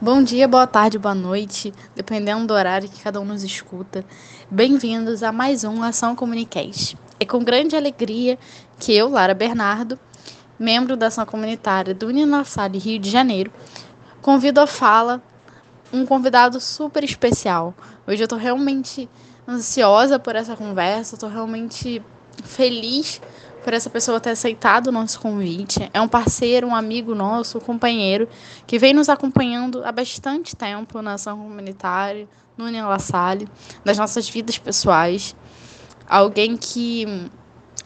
[0.00, 4.04] Bom dia, boa tarde, boa noite, dependendo do horário que cada um nos escuta.
[4.50, 6.98] Bem-vindos a mais um Ação Comunicast.
[7.20, 8.36] É com grande alegria
[8.80, 9.96] que eu, Lara Bernardo,
[10.58, 13.52] membro da ação comunitária do Uninassale Rio de Janeiro,
[14.20, 15.22] convido a fala
[15.92, 17.74] um convidado super especial.
[18.06, 19.08] Hoje eu estou realmente
[19.46, 22.02] ansiosa por essa conversa, estou realmente
[22.44, 23.20] feliz
[23.62, 25.88] por essa pessoa ter aceitado o nosso convite.
[25.92, 28.28] É um parceiro, um amigo nosso, um companheiro,
[28.66, 33.48] que vem nos acompanhando há bastante tempo na ação comunitária, no União La Salle,
[33.84, 35.36] nas nossas vidas pessoais.
[36.08, 37.30] Alguém que,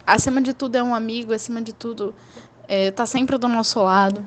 [0.06, 2.14] acima de tudo, é um amigo, acima de tudo,
[2.62, 4.24] está é, tá sempre do nosso lado.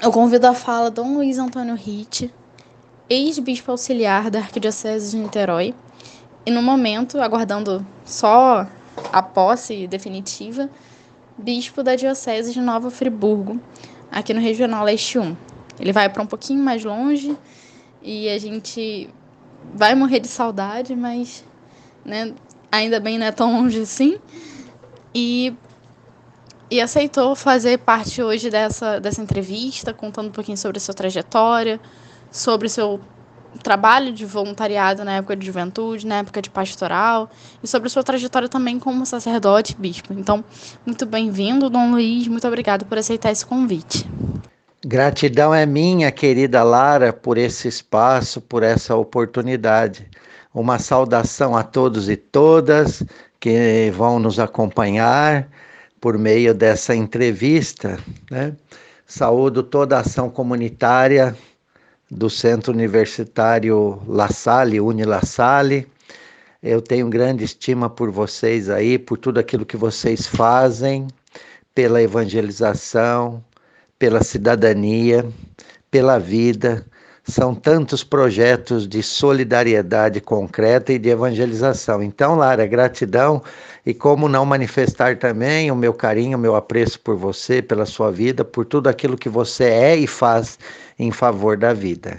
[0.00, 2.32] Eu convido a fala Dom Luiz Antônio Ritt,
[3.08, 5.74] ex-bispo auxiliar da Arquidiocese de Niterói,
[6.44, 8.66] e no momento, aguardando só
[9.12, 10.70] a posse definitiva,
[11.36, 13.60] bispo da Diocese de Nova Friburgo,
[14.10, 15.36] aqui no Regional Leste 1.
[15.80, 17.36] Ele vai para um pouquinho mais longe
[18.00, 19.10] e a gente
[19.74, 21.44] vai morrer de saudade, mas
[22.04, 22.32] né,
[22.70, 24.18] ainda bem não é tão longe assim.
[25.14, 25.52] E,
[26.70, 31.80] e aceitou fazer parte hoje dessa, dessa entrevista, contando um pouquinho sobre a sua trajetória,
[32.36, 33.00] sobre seu
[33.62, 37.30] trabalho de voluntariado na época de juventude, na época de pastoral,
[37.62, 40.12] e sobre sua trajetória também como sacerdote e bispo.
[40.12, 40.44] Então,
[40.84, 44.06] muito bem-vindo, Dom Luiz, muito obrigado por aceitar esse convite.
[44.84, 50.06] Gratidão é minha, querida Lara, por esse espaço, por essa oportunidade.
[50.54, 53.02] Uma saudação a todos e todas
[53.40, 55.48] que vão nos acompanhar
[56.00, 57.98] por meio dessa entrevista.
[58.30, 58.52] Né?
[59.06, 61.34] Saúdo toda a ação comunitária
[62.10, 65.86] do Centro Universitário La Salle, Uni La Salle.
[66.62, 71.06] Eu tenho grande estima por vocês aí, por tudo aquilo que vocês fazem,
[71.74, 73.42] pela evangelização,
[73.98, 75.26] pela cidadania,
[75.90, 76.86] pela vida.
[77.24, 82.00] São tantos projetos de solidariedade concreta e de evangelização.
[82.00, 83.42] Então, Lara, gratidão
[83.84, 88.12] e como não manifestar também o meu carinho, o meu apreço por você, pela sua
[88.12, 90.56] vida, por tudo aquilo que você é e faz
[90.98, 92.18] em favor da vida.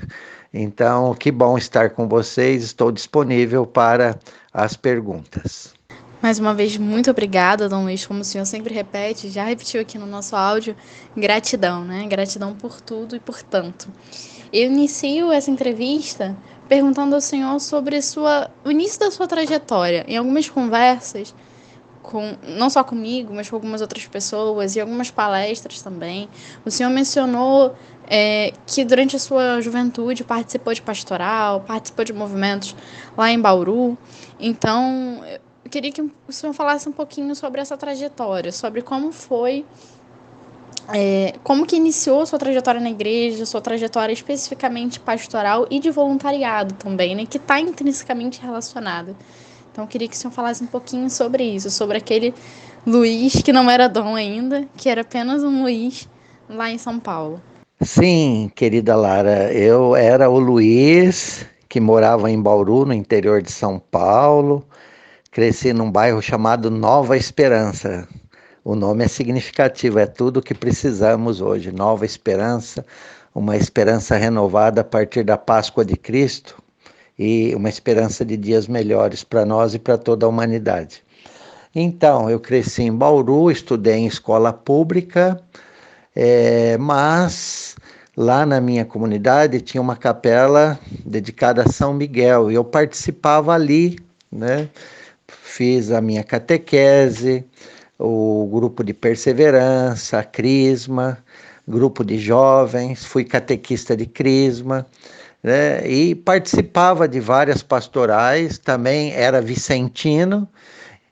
[0.53, 2.63] Então, que bom estar com vocês.
[2.63, 4.17] Estou disponível para
[4.53, 5.73] as perguntas.
[6.21, 8.05] Mais uma vez, muito obrigada, Dom Luiz.
[8.05, 10.75] Como o senhor sempre repete, já repetiu aqui no nosso áudio,
[11.15, 12.07] gratidão, né?
[12.07, 13.87] Gratidão por tudo e por tanto.
[14.51, 16.35] Eu inicio essa entrevista
[16.67, 20.05] perguntando ao senhor sobre sua, o início da sua trajetória.
[20.07, 21.35] Em algumas conversas,
[22.07, 26.29] com, não só comigo, mas com algumas outras pessoas e algumas palestras também,
[26.65, 27.75] o senhor mencionou
[28.09, 32.75] é, que durante a sua juventude participou de pastoral, participou de movimentos
[33.17, 33.97] lá em Bauru.
[34.39, 35.21] Então,
[35.65, 39.65] eu queria que o senhor falasse um pouquinho sobre essa trajetória, sobre como foi,
[40.93, 46.73] é, como que iniciou sua trajetória na igreja, sua trajetória especificamente pastoral e de voluntariado
[46.75, 49.13] também, né, que está intrinsecamente relacionada.
[49.77, 52.33] Então, eu queria que o senhor falasse um pouquinho sobre isso, sobre aquele
[52.83, 56.09] Luiz que não era dom ainda, que era apenas um Luiz
[56.49, 57.39] lá em São Paulo.
[57.79, 63.77] Sim, querida Lara, eu era o Luiz, que morava em Bauru, no interior de São
[63.77, 64.67] Paulo.
[65.29, 68.07] Cresci num bairro chamado Nova Esperança.
[68.63, 71.71] O nome é significativo, é tudo o que precisamos hoje.
[71.71, 72.83] Nova Esperança,
[73.31, 76.57] uma esperança renovada a partir da Páscoa de Cristo
[77.17, 81.03] e uma esperança de dias melhores para nós e para toda a humanidade.
[81.73, 85.39] Então, eu cresci em Bauru, estudei em escola pública,
[86.15, 87.75] é, mas
[88.15, 93.99] lá na minha comunidade tinha uma capela dedicada a São Miguel e eu participava ali,
[94.31, 94.69] né?
[95.27, 97.45] Fiz a minha catequese,
[97.99, 101.17] o grupo de perseverança, a crisma,
[101.67, 104.85] grupo de jovens, fui catequista de crisma,
[105.43, 105.87] né?
[105.87, 110.47] E participava de várias pastorais, também era vicentino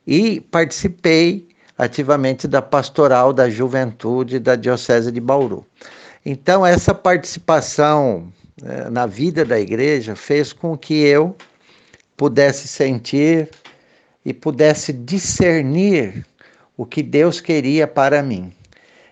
[0.05, 5.65] e participei ativamente da pastoral da juventude da Diocese de Bauru.
[6.25, 8.31] Então, essa participação
[8.61, 11.35] né, na vida da igreja fez com que eu
[12.17, 13.49] pudesse sentir
[14.25, 16.25] e pudesse discernir
[16.77, 18.51] o que Deus queria para mim.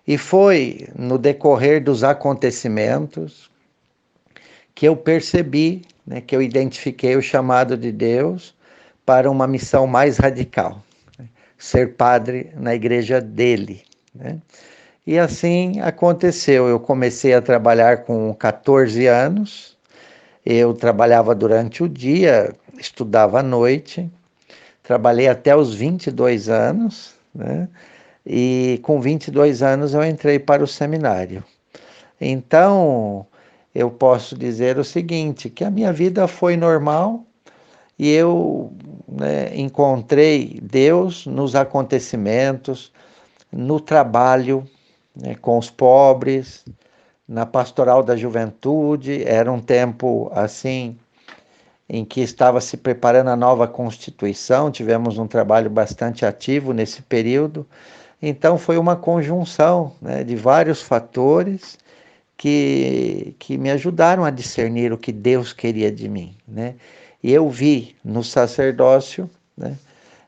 [0.07, 3.49] E foi no decorrer dos acontecimentos
[4.75, 8.55] que eu percebi, né, que eu identifiquei o chamado de Deus
[9.05, 10.81] para uma missão mais radical
[11.63, 13.83] ser padre na igreja dele.
[14.13, 14.37] Né?
[15.07, 16.67] E assim aconteceu.
[16.67, 19.77] Eu comecei a trabalhar com 14 anos,
[20.45, 24.11] Eu trabalhava durante o dia, estudava à noite,
[24.83, 27.69] trabalhei até os 22 anos, né?
[28.25, 31.43] E com 22 anos eu entrei para o seminário.
[32.19, 33.25] Então,
[33.73, 37.25] eu posso dizer o seguinte, que a minha vida foi normal
[37.97, 38.71] e eu
[39.07, 42.91] né, encontrei Deus nos acontecimentos,
[43.51, 44.67] no trabalho
[45.15, 46.65] né, com os pobres,
[47.27, 49.23] na pastoral da juventude.
[49.23, 50.97] Era um tempo assim
[51.89, 57.67] em que estava se preparando a nova Constituição, tivemos um trabalho bastante ativo nesse período.
[58.21, 61.77] Então, foi uma conjunção né, de vários fatores
[62.37, 66.35] que, que me ajudaram a discernir o que Deus queria de mim.
[66.47, 66.75] Né?
[67.23, 69.77] E eu vi no sacerdócio né,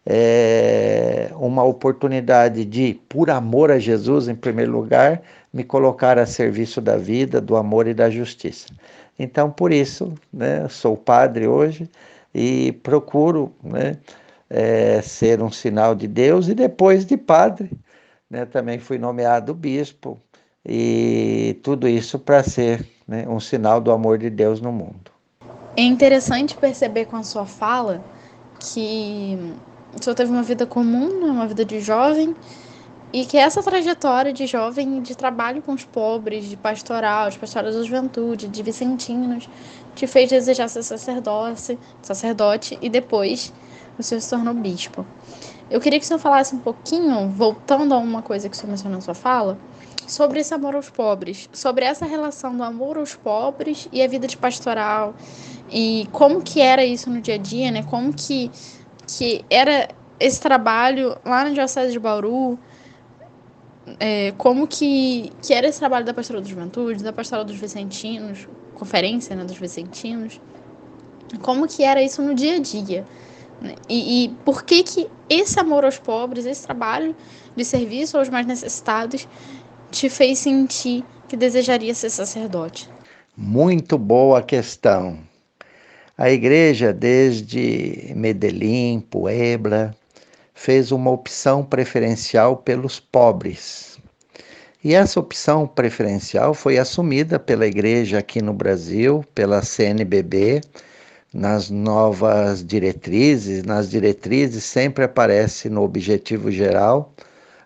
[0.05, 5.21] é, uma oportunidade de, por amor a Jesus, em primeiro lugar,
[5.51, 8.67] me colocar a serviço da vida, do amor e da justiça.
[9.17, 11.89] Então, por isso, né, sou padre hoje
[12.33, 13.97] e procuro né,
[14.49, 17.71] é, ser um sinal de Deus, e depois de padre,
[18.29, 20.19] né, também fui nomeado bispo,
[20.65, 25.11] e tudo isso para ser né, um sinal do amor de Deus no mundo.
[25.77, 28.03] É interessante perceber com a sua fala
[28.59, 29.37] que
[29.97, 32.35] o senhor teve uma vida comum, né, uma vida de jovem,
[33.13, 37.71] e que essa trajetória de jovem de trabalho com os pobres, de pastoral, de pastoral
[37.71, 39.47] da juventude, de vicentinos,
[39.93, 43.53] te fez desejar ser sacerdote, sacerdote e depois
[43.97, 45.05] o senhor se tornou bispo.
[45.69, 48.71] Eu queria que o senhor falasse um pouquinho, voltando a uma coisa que o senhor
[48.71, 49.57] mencionou na sua fala,
[50.07, 54.27] sobre esse amor aos pobres, sobre essa relação do amor aos pobres e a vida
[54.27, 55.15] de pastoral,
[55.69, 57.83] e como que era isso no dia a dia, né?
[57.83, 58.51] Como que,
[59.07, 62.57] que era esse trabalho lá na Diocese de Bauru,
[63.99, 68.47] é, como que, que era esse trabalho da Pastoral da Juventude, da Pastoral dos Vicentinos,
[68.75, 70.39] conferência né, dos Vicentinos,
[71.41, 73.05] como que era isso no dia a dia.
[73.87, 77.15] E, e por que que esse amor aos pobres, esse trabalho
[77.55, 79.27] de serviço aos mais necessitados,
[79.95, 82.89] te fez sentir que desejaria ser sacerdote?
[83.35, 85.17] Muito boa questão.
[86.17, 89.95] A igreja, desde Medellín, Puebla,
[90.53, 93.97] fez uma opção preferencial pelos pobres.
[94.83, 100.59] E essa opção preferencial foi assumida pela igreja aqui no Brasil, pela CNBB,
[101.33, 103.63] nas novas diretrizes.
[103.63, 107.13] Nas diretrizes sempre aparece no objetivo geral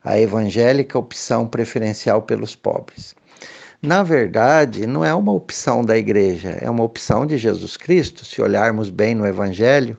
[0.10, 3.14] a evangélica opção preferencial pelos pobres.
[3.80, 8.26] Na verdade, não é uma opção da igreja, é uma opção de Jesus Cristo.
[8.26, 9.96] Se olharmos bem no Evangelho,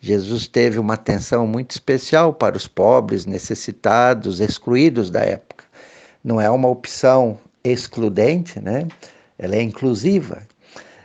[0.00, 5.64] Jesus teve uma atenção muito especial para os pobres, necessitados, excluídos da época.
[6.22, 8.88] Não é uma opção excludente, né?
[9.38, 10.42] Ela é inclusiva.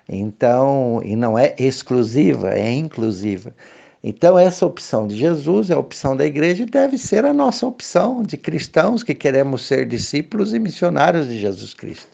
[0.10, 3.54] Então, e não é exclusiva, é inclusiva.
[4.02, 7.68] Então, essa opção de Jesus é a opção da igreja e deve ser a nossa
[7.68, 12.08] opção de cristãos que queremos ser discípulos e missionários de Jesus Cristo.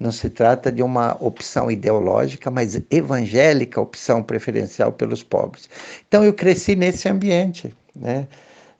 [0.00, 5.68] Não se trata de uma opção ideológica, mas evangélica, opção preferencial pelos pobres.
[6.08, 8.26] Então, eu cresci nesse ambiente, né?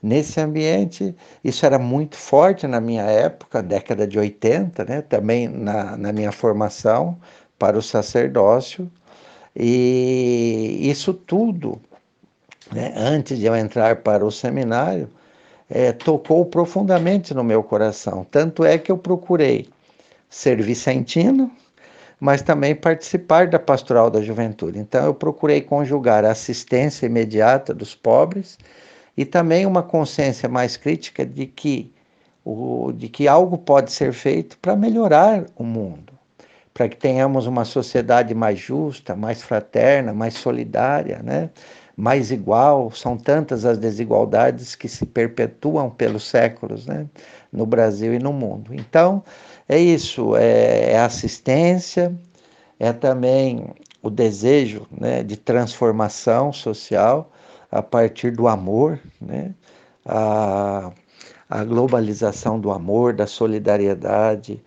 [0.02, 5.02] Nesse ambiente, isso era muito forte na minha época, década de 80, né?
[5.02, 7.18] Também na, na minha formação
[7.58, 8.90] para o sacerdócio.
[9.54, 11.80] E isso tudo
[12.72, 15.08] né, antes de eu entrar para o seminário,
[15.68, 18.24] é, tocou profundamente no meu coração.
[18.30, 19.68] Tanto é que eu procurei
[20.28, 21.50] ser vicentino,
[22.18, 24.78] mas também participar da pastoral da juventude.
[24.78, 28.58] Então, eu procurei conjugar a assistência imediata dos pobres
[29.16, 31.92] e também uma consciência mais crítica de que,
[32.44, 36.12] o, de que algo pode ser feito para melhorar o mundo,
[36.72, 41.50] para que tenhamos uma sociedade mais justa, mais fraterna, mais solidária, né?
[41.96, 42.90] Mais igual.
[42.90, 47.06] São tantas as desigualdades que se perpetuam pelos séculos né?
[47.52, 48.74] no Brasil e no mundo.
[48.74, 49.22] Então,
[49.68, 52.14] é isso: é, é assistência,
[52.78, 53.64] é também
[54.02, 57.32] o desejo né, de transformação social
[57.70, 59.52] a partir do amor, né?
[60.04, 60.92] a,
[61.50, 64.62] a globalização do amor, da solidariedade.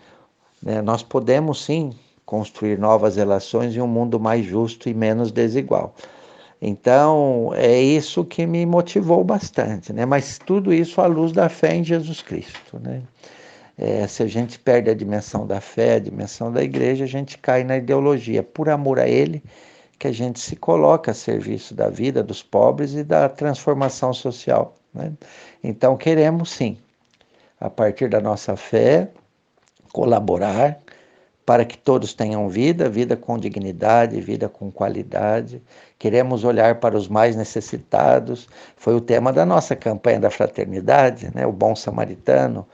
[0.62, 0.82] Né?
[0.82, 1.92] Nós podemos sim
[2.26, 5.96] construir novas relações em um mundo mais justo e menos desigual.
[6.62, 10.06] Então, é isso que me motivou bastante, né?
[10.06, 13.02] Mas tudo isso à luz da fé em Jesus Cristo, né?
[13.78, 17.38] É, se a gente perde a dimensão da fé, a dimensão da igreja, a gente
[17.38, 18.44] cai na ideologia.
[18.44, 19.42] Por amor a Ele,
[19.98, 24.76] que a gente se coloca a serviço da vida dos pobres e da transformação social.
[24.94, 25.14] Né?
[25.64, 26.78] Então, queremos sim,
[27.58, 29.10] a partir da nossa fé,
[29.94, 30.78] colaborar
[31.50, 35.60] para que todos tenham vida, vida com dignidade, vida com qualidade.
[35.98, 38.48] Queremos olhar para os mais necessitados.
[38.78, 41.48] Foi o tema da nossa campanha da fraternidade, né?
[41.48, 42.68] O bom samaritano,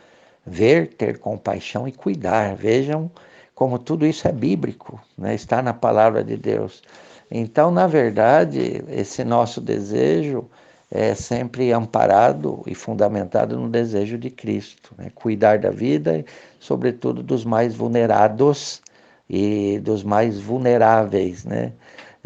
[0.45, 2.53] ver, ter compaixão e cuidar.
[2.57, 3.09] Vejam
[3.53, 5.33] como tudo isso é bíblico, né?
[5.33, 6.83] Está na palavra de Deus.
[7.31, 10.49] Então, na verdade, esse nosso desejo
[10.91, 15.11] é sempre amparado e fundamentado no desejo de Cristo, né?
[15.13, 16.23] cuidar da vida,
[16.59, 18.81] sobretudo dos mais vulnerados
[19.29, 21.73] e dos mais vulneráveis, né?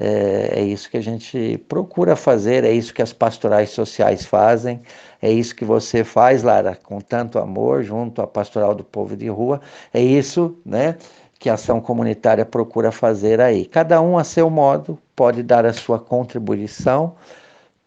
[0.01, 4.81] É, é, isso que a gente procura fazer, é isso que as pastorais sociais fazem,
[5.21, 9.27] é isso que você faz, Lara, com tanto amor, junto à Pastoral do Povo de
[9.27, 9.59] Rua,
[9.93, 10.95] é isso, né?
[11.37, 13.65] Que a ação comunitária procura fazer aí.
[13.65, 17.15] Cada um a seu modo pode dar a sua contribuição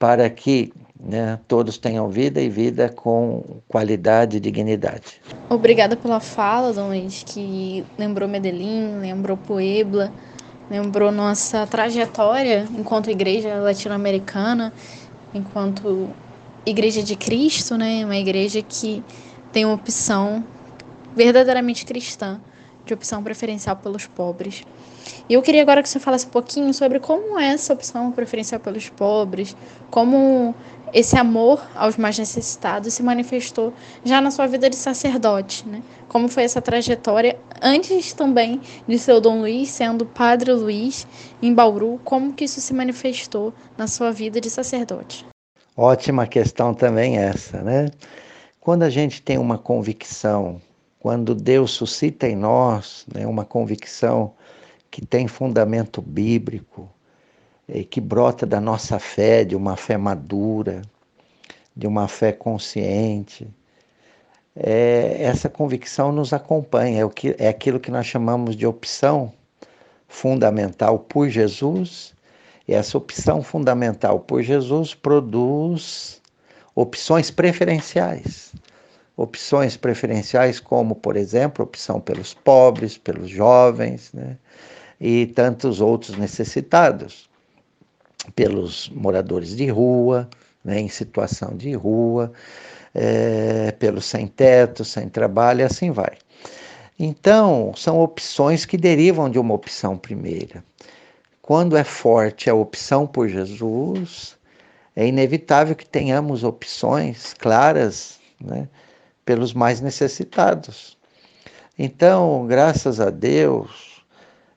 [0.02, 5.23] para que né, todos tenham vida e vida com qualidade e dignidade.
[5.49, 10.12] Obrigada pela fala, Dom Luiz, que lembrou Medellín, lembrou Puebla,
[10.68, 14.73] lembrou nossa trajetória enquanto igreja latino-americana,
[15.32, 16.11] enquanto
[16.66, 19.04] igreja de Cristo, né, uma igreja que
[19.52, 20.44] tem uma opção
[21.14, 22.40] verdadeiramente cristã,
[22.85, 24.64] de opção preferencial pelos pobres.
[25.29, 28.61] E eu queria agora que você falasse um pouquinho sobre como é essa opção preferencial
[28.61, 29.57] pelos pobres,
[29.91, 30.55] como
[30.93, 33.73] esse amor aos mais necessitados se manifestou
[34.05, 35.83] já na sua vida de sacerdote, né?
[36.09, 41.07] Como foi essa trajetória antes também de seu Dom Luiz, sendo Padre Luiz
[41.41, 45.25] em Bauru, como que isso se manifestou na sua vida de sacerdote?
[45.75, 47.88] Ótima questão também essa, né?
[48.61, 50.61] Quando a gente tem uma convicção,
[51.00, 54.35] quando Deus suscita em nós né, uma convicção
[54.92, 56.87] que tem fundamento bíblico,
[57.90, 60.82] que brota da nossa fé, de uma fé madura,
[61.75, 63.49] de uma fé consciente.
[64.54, 69.32] É, essa convicção nos acompanha, é, o que, é aquilo que nós chamamos de opção
[70.06, 72.12] fundamental por Jesus.
[72.68, 76.20] E essa opção fundamental por Jesus produz
[76.75, 78.52] opções preferenciais.
[79.16, 84.37] Opções preferenciais, como, por exemplo, opção pelos pobres, pelos jovens, né?
[85.02, 87.28] E tantos outros necessitados,
[88.37, 90.30] pelos moradores de rua,
[90.64, 92.32] né, em situação de rua,
[92.94, 96.12] é, pelos sem teto, sem trabalho, e assim vai.
[96.97, 100.62] Então, são opções que derivam de uma opção primeira.
[101.40, 104.38] Quando é forte a opção por Jesus,
[104.94, 108.68] é inevitável que tenhamos opções claras né,
[109.25, 110.97] pelos mais necessitados.
[111.76, 113.91] Então, graças a Deus,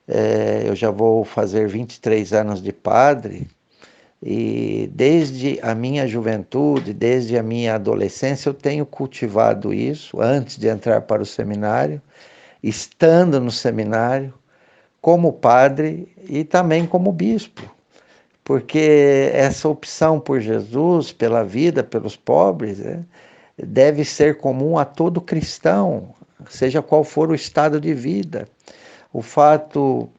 [0.08, 3.48] é, eu já vou fazer 23 anos de padre
[4.22, 10.68] e desde a minha juventude, desde a minha adolescência, eu tenho cultivado isso antes de
[10.68, 12.00] entrar para o seminário,
[12.62, 14.32] estando no seminário,
[15.00, 17.62] como padre e também como bispo.
[18.42, 23.00] Porque essa opção por Jesus, pela vida, pelos pobres, é,
[23.58, 26.14] deve ser comum a todo cristão,
[26.48, 28.48] seja qual for o estado de vida
[29.16, 30.10] o fato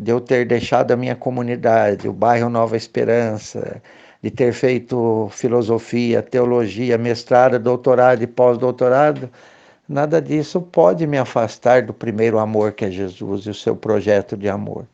[0.00, 3.82] de eu ter deixado a minha comunidade, o bairro Nova Esperança,
[4.22, 9.28] de ter feito filosofia, teologia, mestrado, doutorado e pós-doutorado,
[9.86, 14.34] nada disso pode me afastar do primeiro amor que é Jesus e o seu projeto
[14.34, 14.86] de amor.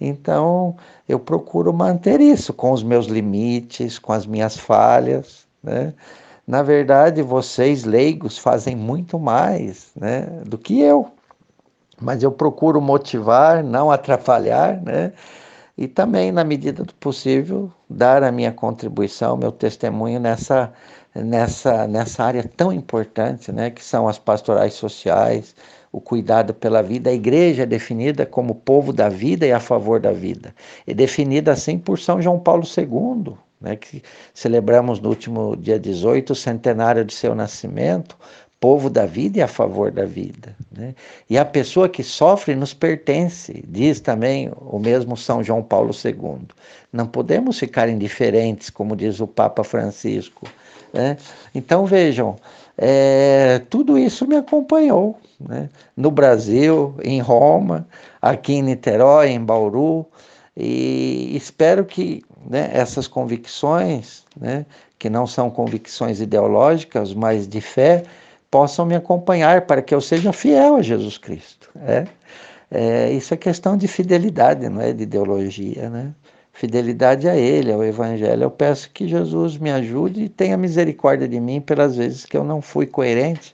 [0.00, 0.76] Então,
[1.08, 5.92] eu procuro manter isso com os meus limites, com as minhas falhas, né?
[6.46, 11.10] Na verdade, vocês leigos fazem muito mais, né, do que eu
[12.04, 15.12] mas eu procuro motivar, não atrapalhar, né?
[15.76, 20.72] E também, na medida do possível, dar a minha contribuição, meu testemunho nessa,
[21.14, 23.70] nessa, nessa área tão importante, né?
[23.70, 25.54] Que são as pastorais sociais,
[25.90, 27.10] o cuidado pela vida.
[27.10, 30.54] A igreja é definida como povo da vida e a favor da vida.
[30.86, 34.02] É definida assim por São João Paulo II, né, que
[34.34, 38.16] celebramos no último dia 18, o centenário de seu nascimento,
[38.64, 40.56] povo da vida e a favor da vida.
[40.74, 40.94] Né?
[41.28, 46.48] E a pessoa que sofre nos pertence, diz também o mesmo São João Paulo II.
[46.90, 50.46] Não podemos ficar indiferentes, como diz o Papa Francisco.
[50.94, 51.18] Né?
[51.54, 52.36] Então vejam,
[52.78, 55.68] é, tudo isso me acompanhou né?
[55.94, 57.86] no Brasil, em Roma,
[58.22, 60.06] aqui em Niterói, em Bauru,
[60.56, 64.64] e espero que né, essas convicções, né,
[64.98, 68.04] que não são convicções ideológicas, mas de fé,
[68.54, 71.68] possam me acompanhar para que eu seja fiel a Jesus Cristo.
[71.84, 72.06] É,
[72.70, 76.14] é, isso é questão de fidelidade, não é de ideologia, né?
[76.52, 78.44] Fidelidade a Ele, ao Evangelho.
[78.44, 82.44] Eu peço que Jesus me ajude e tenha misericórdia de mim pelas vezes que eu
[82.44, 83.52] não fui coerente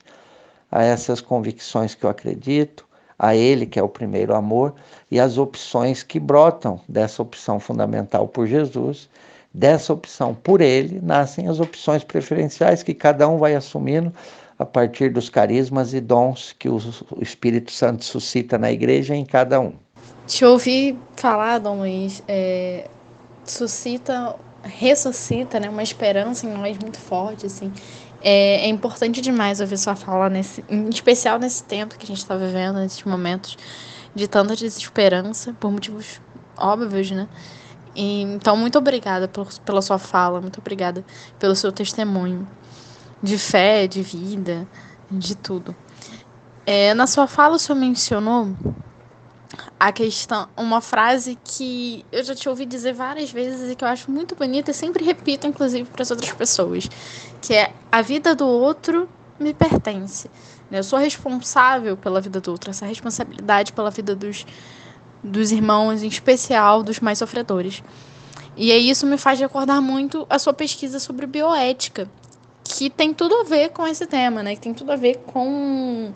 [0.70, 2.86] a essas convicções que eu acredito,
[3.18, 4.74] a Ele, que é o primeiro amor,
[5.10, 9.08] e as opções que brotam dessa opção fundamental por Jesus.
[9.52, 14.12] Dessa opção por Ele, nascem as opções preferenciais que cada um vai assumindo
[14.60, 16.78] a partir dos carismas e dons que o
[17.18, 19.72] Espírito Santo suscita na igreja em cada um.
[20.26, 22.86] Te ouvi falar, Dom Luiz, é,
[23.42, 27.72] suscita, ressuscita né, uma esperança em nós muito forte, assim.
[28.20, 32.18] É, é, importante demais ouvir sua fala, nesse, em especial nesse tempo que a gente
[32.18, 33.56] está vivendo, nesses momentos
[34.14, 36.20] de tanta desesperança, por motivos
[36.58, 37.26] óbvios, né?
[37.96, 41.02] E, então, muito obrigada por, pela sua fala, muito obrigada
[41.38, 42.46] pelo seu testemunho
[43.22, 44.66] de fé, de vida,
[45.10, 45.74] de tudo.
[46.66, 48.54] É, na sua fala, o senhor mencionou
[49.78, 53.88] a questão, uma frase que eu já te ouvi dizer várias vezes e que eu
[53.88, 56.88] acho muito bonita e sempre repito, inclusive, para as outras pessoas,
[57.40, 59.08] que é a vida do outro
[59.38, 60.30] me pertence.
[60.70, 64.46] Eu sou responsável pela vida do outro, essa responsabilidade pela vida dos,
[65.24, 67.82] dos irmãos, em especial dos mais sofredores.
[68.56, 72.08] E aí isso me faz recordar muito a sua pesquisa sobre bioética,
[72.64, 74.54] que tem tudo a ver com esse tema, né?
[74.54, 76.12] Que tem tudo a ver com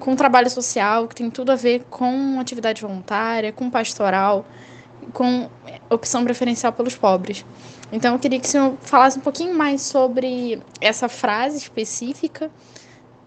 [0.00, 4.46] com trabalho social, que tem tudo a ver com atividade voluntária, com pastoral,
[5.12, 5.48] com
[5.90, 7.44] opção preferencial pelos pobres.
[7.92, 12.50] Então, eu queria que o senhor falasse um pouquinho mais sobre essa frase específica,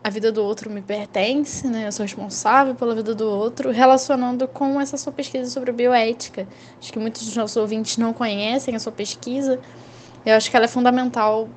[0.04, 1.88] a vida do outro me pertence, né?
[1.88, 6.46] Eu sou responsável pela vida do outro, relacionando com essa sua pesquisa sobre bioética.
[6.78, 9.62] Acho que muitos dos nossos ouvintes não conhecem a sua pesquisa.
[10.26, 11.48] Eu acho que ela é fundamental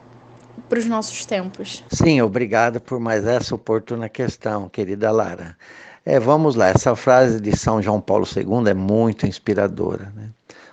[0.69, 1.85] para os nossos tempos.
[1.91, 5.57] Sim, obrigado por mais essa oportuna questão, querida Lara.
[6.05, 10.13] É, vamos lá, essa frase de São João Paulo II é muito inspiradora.
[10.15, 10.31] Né?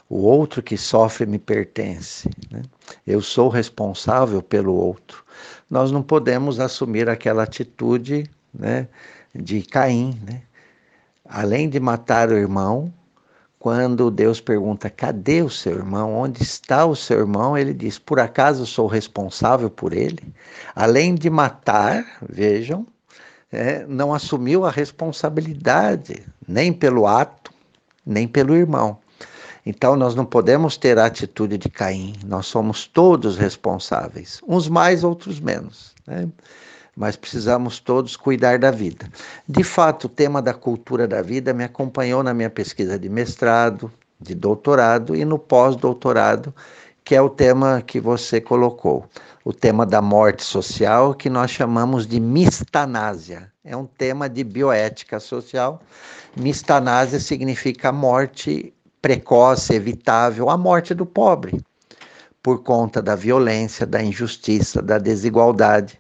[0.07, 2.29] O outro que sofre me pertence.
[2.51, 2.61] Né?
[3.05, 5.23] Eu sou responsável pelo outro.
[5.69, 8.87] Nós não podemos assumir aquela atitude né,
[9.33, 10.19] de Caim.
[10.23, 10.43] Né?
[11.25, 12.93] Além de matar o irmão,
[13.63, 16.13] quando Deus pergunta: cadê o seu irmão?
[16.13, 17.57] Onde está o seu irmão?
[17.57, 20.35] Ele diz: por acaso sou responsável por ele?
[20.75, 22.85] Além de matar, vejam,
[23.49, 27.53] é, não assumiu a responsabilidade, nem pelo ato,
[28.05, 28.97] nem pelo irmão.
[29.65, 35.05] Então nós não podemos ter a atitude de Caim, nós somos todos responsáveis, uns mais,
[35.05, 35.95] outros menos.
[36.05, 36.27] Né?
[36.95, 39.09] Mas precisamos todos cuidar da vida.
[39.47, 43.91] De fato, o tema da cultura da vida me acompanhou na minha pesquisa de mestrado,
[44.19, 46.53] de doutorado e no pós-doutorado,
[47.03, 49.05] que é o tema que você colocou,
[49.43, 53.51] o tema da morte social, que nós chamamos de mistanásia.
[53.65, 55.81] É um tema de bioética social.
[56.35, 61.61] Mistanásia significa morte precoce, evitável, a morte do pobre,
[62.41, 65.99] por conta da violência, da injustiça, da desigualdade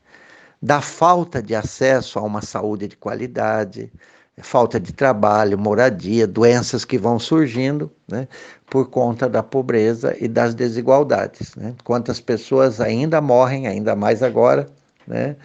[0.63, 3.91] da falta de acesso a uma saúde de qualidade,
[4.37, 8.29] falta de trabalho, moradia, doenças que vão surgindo né,
[8.69, 11.53] por conta da pobreza e das desigualdades.
[11.57, 11.75] Né?
[11.83, 14.69] Quantas pessoas ainda morrem, ainda mais agora,
[15.05, 15.35] né,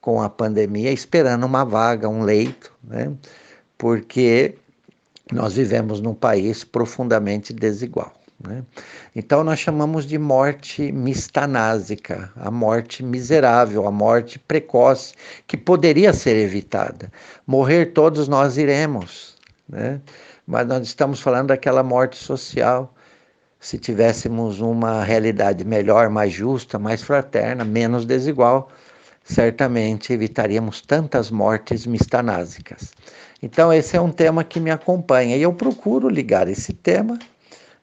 [0.00, 3.12] com a pandemia, esperando uma vaga, um leito, né,
[3.76, 4.54] porque
[5.32, 8.14] nós vivemos num país profundamente desigual.
[8.46, 8.64] Né?
[9.14, 15.14] Então, nós chamamos de morte mistanásica, a morte miserável, a morte precoce,
[15.46, 17.12] que poderia ser evitada.
[17.46, 19.36] Morrer todos nós iremos,
[19.68, 20.00] né?
[20.46, 22.94] mas nós estamos falando daquela morte social.
[23.58, 28.70] Se tivéssemos uma realidade melhor, mais justa, mais fraterna, menos desigual,
[29.22, 32.90] certamente evitaríamos tantas mortes mistanásicas.
[33.42, 37.18] Então, esse é um tema que me acompanha e eu procuro ligar esse tema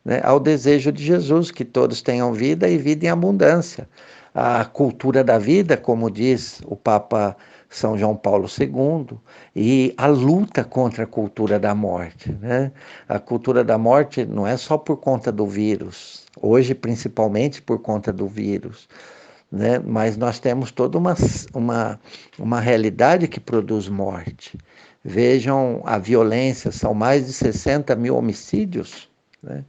[0.08, 3.90] né, ao desejo de Jesus, que todos tenham vida e vida em abundância.
[4.34, 7.36] A cultura da vida, como diz o Papa
[7.70, 9.18] São João Paulo II,
[9.54, 12.32] e a luta contra a cultura da morte.
[12.40, 12.72] Né?
[13.10, 18.14] A cultura da morte não é só por conta do vírus, hoje principalmente por conta
[18.14, 18.88] do vírus.
[19.52, 19.78] Né?
[19.80, 21.18] Mas nós temos toda uma,
[21.54, 22.00] uma,
[22.40, 24.58] uma realidade que produz morte.
[25.04, 29.10] Vejam a violência, são mais de 60 mil homicídios.
[29.44, 29.66] Né?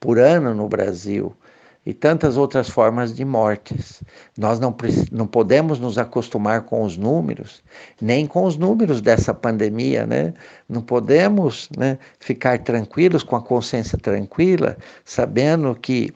[0.00, 1.36] Por ano no Brasil
[1.84, 4.02] e tantas outras formas de mortes.
[4.36, 4.74] Nós não,
[5.12, 7.62] não podemos nos acostumar com os números,
[8.00, 10.34] nem com os números dessa pandemia, né?
[10.68, 16.12] Não podemos né, ficar tranquilos, com a consciência tranquila, sabendo que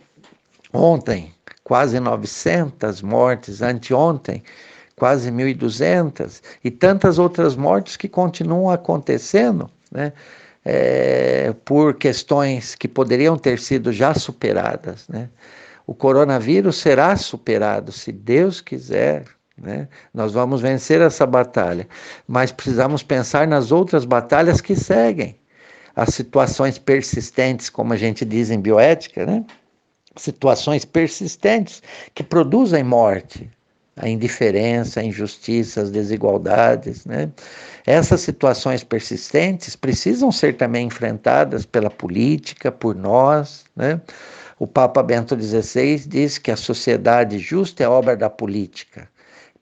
[0.72, 4.42] ontem quase 900 mortes, anteontem
[4.96, 10.12] quase 1.200 e tantas outras mortes que continuam acontecendo, né?
[10.64, 15.06] É, por questões que poderiam ter sido já superadas.
[15.08, 15.28] Né?
[15.86, 19.24] O coronavírus será superado, se Deus quiser,
[19.56, 19.88] Né?
[20.12, 21.86] Nós vamos vencer essa batalha,
[22.26, 25.36] mas precisamos pensar nas outras batalhas que seguem.
[25.94, 29.44] As situações persistentes, como a gente diz em bioética, né?
[30.16, 31.82] situações persistentes
[32.14, 33.48] que produzem morte,
[33.96, 37.04] a indiferença, a injustiça, as desigualdades.
[37.04, 37.30] Né?
[37.86, 43.64] Essas situações persistentes precisam ser também enfrentadas pela política, por nós.
[43.76, 44.00] Né?
[44.58, 49.08] O Papa Bento XVI diz que a sociedade justa é obra da política.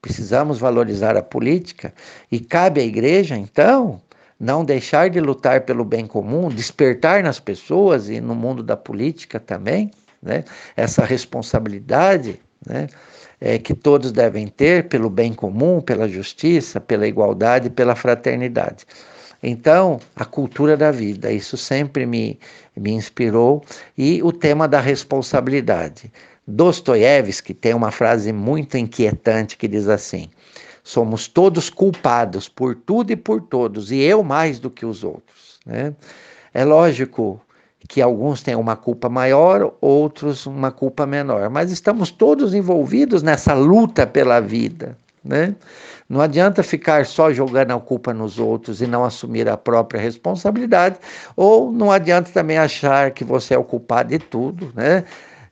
[0.01, 1.93] Precisamos valorizar a política
[2.31, 4.01] e cabe à igreja, então,
[4.39, 9.39] não deixar de lutar pelo bem comum, despertar nas pessoas e no mundo da política
[9.39, 9.91] também,
[10.21, 10.43] né?
[10.75, 12.87] essa responsabilidade né?
[13.43, 18.85] É, que todos devem ter pelo bem comum, pela justiça, pela igualdade, pela fraternidade.
[19.43, 22.39] Então, a cultura da vida, isso sempre me,
[22.73, 23.61] me inspirou,
[23.97, 26.09] e o tema da responsabilidade.
[26.47, 30.29] Dostoiévski tem uma frase muito inquietante que diz assim:
[30.81, 35.59] Somos todos culpados por tudo e por todos, e eu mais do que os outros.
[35.65, 35.93] Né?
[36.53, 37.41] É lógico
[37.87, 43.53] que alguns têm uma culpa maior, outros uma culpa menor, mas estamos todos envolvidos nessa
[43.53, 44.97] luta pela vida.
[45.23, 45.55] Né?
[46.09, 50.97] Não adianta ficar só jogando a culpa nos outros e não assumir a própria responsabilidade,
[51.35, 55.05] ou não adianta também achar que você é o culpado de tudo, né?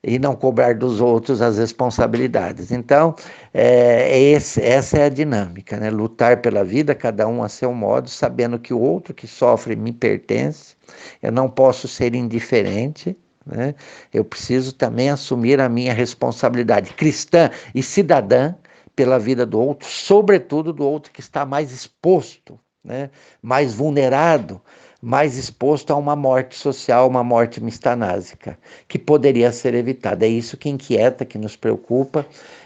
[0.04, 2.72] E não cobrar dos outros as responsabilidades.
[2.72, 3.16] Então,
[3.54, 5.90] é, esse, essa é a dinâmica, né?
[5.90, 9.92] lutar pela vida, cada um a seu modo, sabendo que o outro que sofre me
[9.92, 10.76] pertence,
[11.22, 13.76] eu não posso ser indiferente, né?
[14.14, 18.56] eu preciso também assumir a minha responsabilidade cristã e cidadã
[18.96, 23.12] pela vida do outro, sobretudo do outro que está mais exposto, né?
[23.42, 24.60] mais vulnerado,
[25.02, 30.26] mais exposto a uma morte social, uma morte mistanásica, que poderia ser evitada.
[30.26, 32.26] É isso que inquieta, que nos preocupa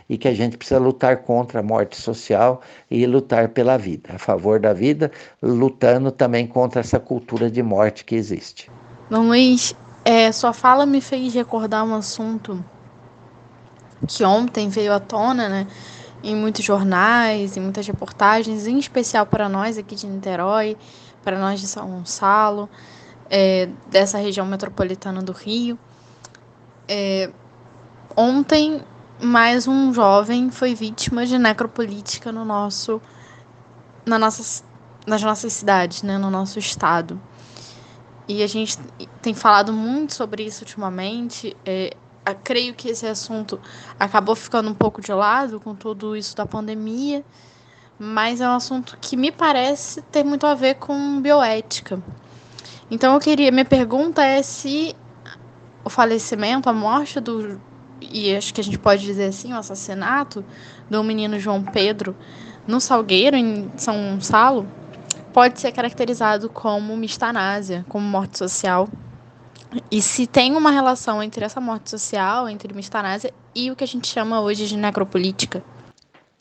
[0.10, 4.19] e que a gente precisa lutar contra a morte social e lutar pela vida, a
[4.19, 8.69] favor da vida, lutando também contra essa cultura de morte que existe.
[9.10, 12.63] Luiz, é, sua fala me fez recordar um assunto
[14.08, 15.67] que ontem veio à tona, né?
[16.24, 20.76] Em muitos jornais, em muitas reportagens, em especial para nós aqui de Niterói,
[21.26, 22.70] para nós de São Gonçalo,
[23.30, 25.78] é, dessa região metropolitana do Rio.
[26.88, 27.32] É,
[28.16, 28.86] ontem,
[29.20, 33.02] mais um jovem foi vítima de necropolítica no nosso,
[34.06, 34.64] na nossa,
[35.08, 37.20] nas nossas cidades, né, no nosso estado.
[38.28, 38.78] E a gente
[39.20, 41.58] tem falado muito sobre isso ultimamente.
[41.66, 41.96] É,
[42.44, 43.60] creio que esse assunto
[44.00, 47.24] acabou ficando um pouco de lado com tudo isso da pandemia
[48.00, 52.02] mas é um assunto que me parece ter muito a ver com bioética.
[52.90, 54.96] Então eu queria, minha pergunta é se
[55.84, 57.60] o falecimento, a morte do
[58.02, 60.44] e acho que a gente pode dizer assim, o assassinato
[60.90, 62.16] do menino João Pedro
[62.68, 64.68] no Salgueiro em São Gonçalo
[65.34, 68.88] pode ser caracterizado como mistanásia, como morte social.
[69.92, 73.88] E se tem uma relação entre essa morte social, entre mistanásia e o que a
[73.88, 75.64] gente chama hoje de necropolítica.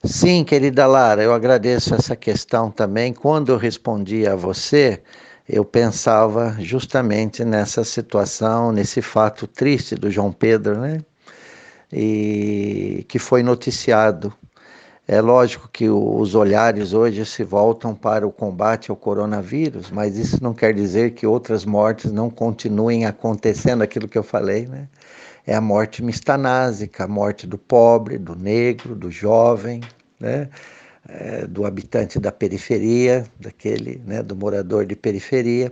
[0.07, 3.13] Sim, querida Lara, eu agradeço essa questão também.
[3.13, 5.03] Quando eu respondi a você,
[5.49, 11.01] eu pensava justamente nessa situação, nesse fato triste do João Pedro, né?
[11.93, 14.33] E que foi noticiado.
[15.09, 20.43] É lógico que os olhares hoje se voltam para o combate ao coronavírus, mas isso
[20.43, 24.89] não quer dizer que outras mortes não continuem acontecendo, aquilo que eu falei, né?
[25.47, 29.81] É a morte mistanásica, a morte do pobre, do negro, do jovem,
[30.19, 30.49] né?
[31.07, 35.71] É, do habitante da periferia, daquele, né, do morador de periferia.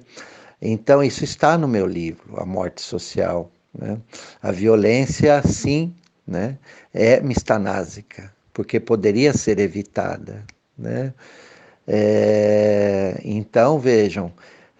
[0.60, 3.50] Então isso está no meu livro, a morte social.
[3.72, 3.98] Né?
[4.42, 5.94] A violência, sim,
[6.26, 6.58] né,
[6.92, 10.44] é mistanásica, porque poderia ser evitada.
[10.76, 11.14] Né?
[11.88, 14.32] É, então vejam,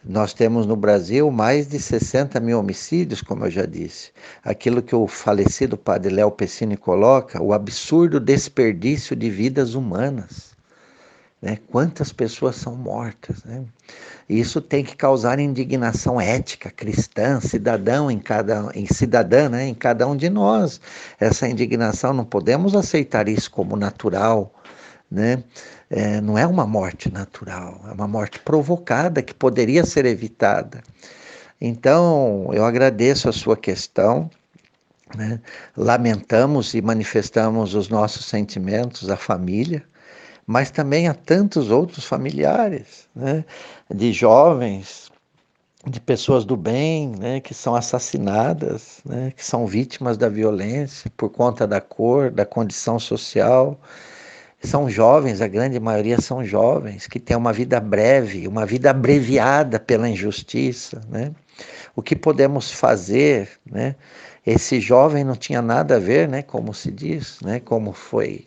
[0.05, 4.11] nós temos no Brasil mais de 60 mil homicídios, como eu já disse.
[4.43, 10.53] Aquilo que o falecido padre Léo Pessini coloca, o absurdo desperdício de vidas humanas.
[11.41, 11.59] Né?
[11.69, 13.45] Quantas pessoas são mortas?
[13.45, 13.65] Né?
[14.29, 19.67] Isso tem que causar indignação ética, cristã, cidadão em cada, em cidadã, né?
[19.69, 20.81] em cada um de nós.
[21.21, 24.53] Essa indignação não podemos aceitar isso como natural,
[25.12, 25.44] né?
[25.90, 30.83] É, não é uma morte natural, é uma morte provocada que poderia ser evitada.
[31.61, 34.31] Então, eu agradeço a sua questão.
[35.14, 35.38] Né?
[35.77, 39.85] Lamentamos e manifestamos os nossos sentimentos à família,
[40.46, 43.44] mas também a tantos outros familiares, né?
[43.94, 45.12] de jovens,
[45.87, 47.40] de pessoas do bem, né?
[47.40, 49.35] que são assassinadas, né?
[49.37, 53.79] que são vítimas da violência por conta da cor, da condição social
[54.62, 59.79] são jovens, a grande maioria são jovens, que têm uma vida breve, uma vida abreviada
[59.79, 61.01] pela injustiça.
[61.09, 61.33] Né?
[61.94, 63.48] O que podemos fazer?
[63.64, 63.96] Né?
[64.46, 68.44] Esse jovem não tinha nada a ver, né, como se diz, né, como foi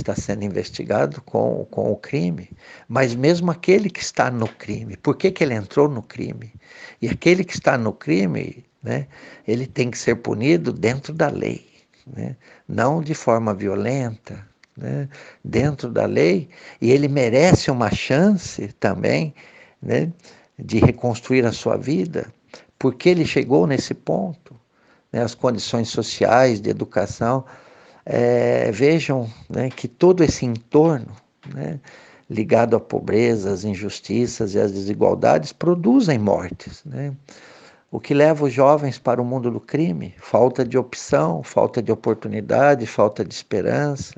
[0.00, 2.50] está sendo investigado com, com o crime,
[2.88, 6.52] mas mesmo aquele que está no crime, por que, que ele entrou no crime?
[7.00, 9.06] E aquele que está no crime, né,
[9.46, 11.66] ele tem que ser punido dentro da lei,
[12.06, 12.36] né,
[12.68, 15.08] não de forma violenta, né,
[15.44, 16.48] dentro da lei,
[16.80, 19.34] e ele merece uma chance também
[19.80, 20.12] né,
[20.58, 22.26] de reconstruir a sua vida,
[22.78, 24.54] porque ele chegou nesse ponto,
[25.12, 27.44] né, as condições sociais, de educação.
[28.04, 31.10] É, vejam né, que todo esse entorno
[31.52, 31.80] né,
[32.28, 36.84] ligado à pobreza, às injustiças e às desigualdades produzem mortes.
[36.84, 37.12] Né?
[37.90, 40.14] O que leva os jovens para o mundo do crime?
[40.18, 44.14] Falta de opção, falta de oportunidade, falta de esperança,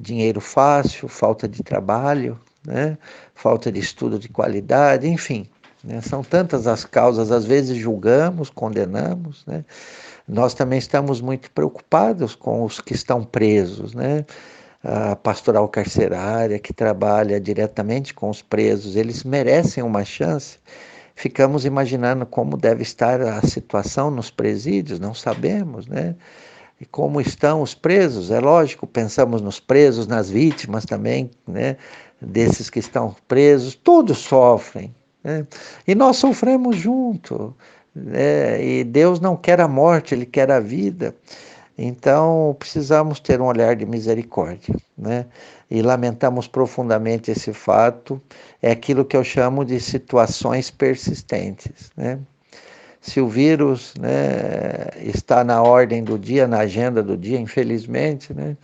[0.00, 2.98] dinheiro fácil, falta de trabalho, né?
[3.34, 5.48] falta de estudo de qualidade, enfim.
[5.82, 6.00] Né?
[6.00, 9.44] São tantas as causas, às vezes julgamos, condenamos.
[9.46, 9.64] Né?
[10.26, 13.94] Nós também estamos muito preocupados com os que estão presos.
[13.94, 14.24] Né?
[14.82, 20.58] A pastoral carcerária, que trabalha diretamente com os presos, eles merecem uma chance.
[21.14, 26.14] Ficamos imaginando como deve estar a situação nos presídios, não sabemos, né?
[26.80, 28.30] E como estão os presos.
[28.30, 31.76] É lógico, pensamos nos presos, nas vítimas também, né?
[32.20, 34.94] desses que estão presos, todos sofrem.
[35.22, 35.46] Né?
[35.86, 37.54] E nós sofremos junto.
[37.94, 38.64] Né?
[38.64, 41.14] E Deus não quer a morte, Ele quer a vida.
[41.78, 45.26] Então precisamos ter um olhar de misericórdia, né?
[45.70, 48.20] E lamentamos profundamente esse fato.
[48.62, 52.18] É aquilo que eu chamo de situações persistentes, né?
[53.00, 58.56] Se o vírus né, está na ordem do dia, na agenda do dia, infelizmente, né,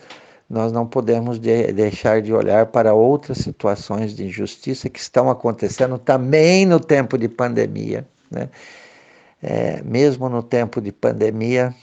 [0.53, 5.99] nós não podemos de deixar de olhar para outras situações de injustiça que estão acontecendo
[5.99, 8.07] também no tempo de pandemia.
[8.31, 8.51] Né?
[9.43, 11.75] É, mesmo no tempo de pandemia,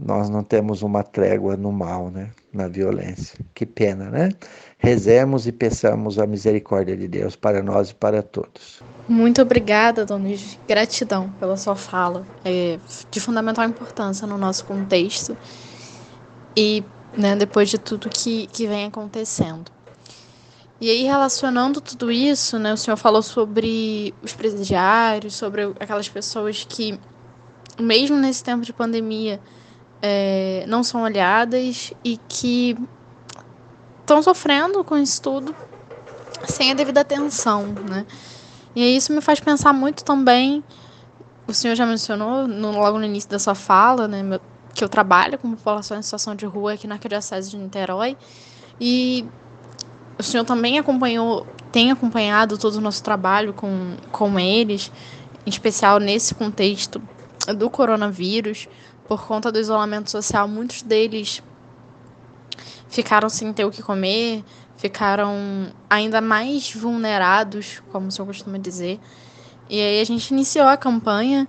[0.00, 2.30] nós não temos uma trégua no mal, né?
[2.52, 3.38] na violência.
[3.54, 4.30] Que pena, né?
[4.78, 8.82] Rezemos e peçamos a misericórdia de Deus para nós e para todos.
[9.08, 10.28] Muito obrigada, Dona
[10.66, 12.26] Gratidão pela sua fala.
[12.44, 12.78] É
[13.10, 15.34] de fundamental importância no nosso contexto
[16.54, 16.84] e
[17.16, 19.72] né, depois de tudo que, que vem acontecendo.
[20.78, 26.66] E aí, relacionando tudo isso, né, o senhor falou sobre os presidiários, sobre aquelas pessoas
[26.68, 27.00] que,
[27.80, 29.40] mesmo nesse tempo de pandemia,
[30.02, 32.76] é, não são olhadas e que
[34.00, 35.56] estão sofrendo com isso tudo
[36.44, 38.06] sem a devida atenção, né?
[38.78, 40.62] E isso me faz pensar muito também,
[41.48, 44.38] o senhor já mencionou no, logo no início da sua fala, né,
[44.72, 48.16] que eu trabalho com população em situação de rua aqui na Arquidiocese de Niterói,
[48.80, 49.26] e
[50.16, 54.92] o senhor também acompanhou, tem acompanhado todo o nosso trabalho com, com eles,
[55.44, 57.02] em especial nesse contexto
[57.56, 58.68] do coronavírus,
[59.08, 61.42] por conta do isolamento social, muitos deles
[62.88, 64.44] ficaram sem ter o que comer,
[64.78, 68.98] ficaram ainda mais vulnerados, como o senhor costuma dizer.
[69.68, 71.46] E aí a gente iniciou a campanha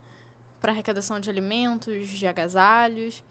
[0.60, 3.24] para arrecadação de alimentos, de agasalhos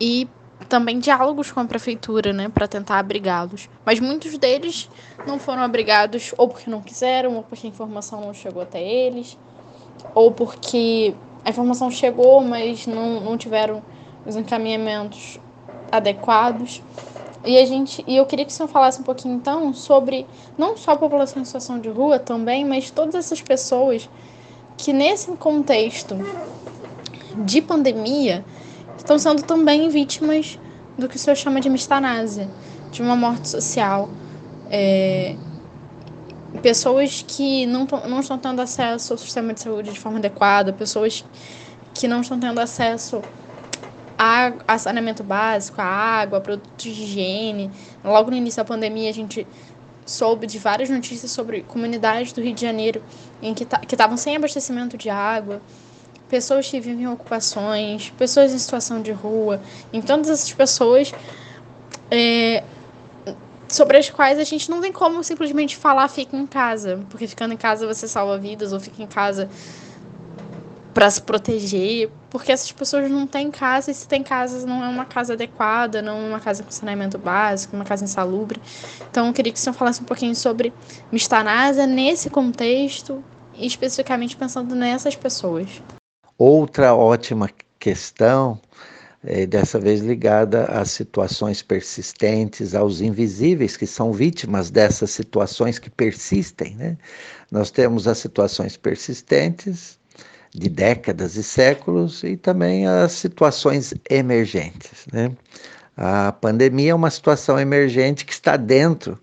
[0.00, 0.28] e
[0.68, 3.68] também diálogos com a prefeitura, né, para tentar abrigá-los.
[3.84, 4.88] Mas muitos deles
[5.26, 9.36] não foram abrigados ou porque não quiseram, ou porque a informação não chegou até eles,
[10.14, 13.82] ou porque a informação chegou, mas não, não tiveram
[14.24, 15.40] os encaminhamentos
[15.90, 16.82] adequados.
[17.44, 20.26] E a gente, e eu queria que senhor falasse um pouquinho então sobre
[20.58, 24.08] não só a população em situação de rua também, mas todas essas pessoas
[24.76, 26.16] que nesse contexto
[27.44, 28.44] de pandemia
[28.96, 30.58] estão sendo também vítimas
[30.98, 32.48] do que o senhor chama de mistanásia,
[32.90, 34.10] de uma morte social.
[34.70, 35.34] É,
[36.62, 41.24] pessoas que não, não estão tendo acesso ao sistema de saúde de forma adequada, pessoas
[41.94, 43.22] que não estão tendo acesso
[44.22, 47.70] a, saneamento básico, a água, produtos de higiene.
[48.04, 49.46] Logo no início da pandemia, a gente
[50.04, 53.02] soube de várias notícias sobre comunidades do Rio de Janeiro
[53.40, 55.62] em que estavam sem abastecimento de água,
[56.28, 59.58] pessoas que vivem em ocupações, pessoas em situação de rua.
[59.90, 61.14] Então, todas essas pessoas
[62.10, 62.62] é,
[63.68, 67.54] sobre as quais a gente não tem como simplesmente falar fica em casa, porque ficando
[67.54, 69.48] em casa você salva vidas ou fica em casa
[70.92, 74.88] para se proteger, porque essas pessoas não têm casa e se tem casa não é
[74.88, 78.60] uma casa adequada, não é uma casa com saneamento básico, uma casa insalubre.
[79.10, 80.72] Então eu queria que o senhor falasse um pouquinho sobre
[81.12, 83.22] Mistanásia nesse contexto
[83.54, 85.82] e especificamente pensando nessas pessoas.
[86.36, 87.48] Outra ótima
[87.78, 88.58] questão
[89.22, 95.90] é, dessa vez ligada às situações persistentes, aos invisíveis que são vítimas dessas situações que
[95.90, 96.74] persistem.
[96.74, 96.96] Né?
[97.50, 99.99] Nós temos as situações persistentes
[100.52, 105.06] de décadas e séculos e também as situações emergentes.
[105.12, 105.30] Né?
[105.96, 109.18] A pandemia é uma situação emergente que está dentro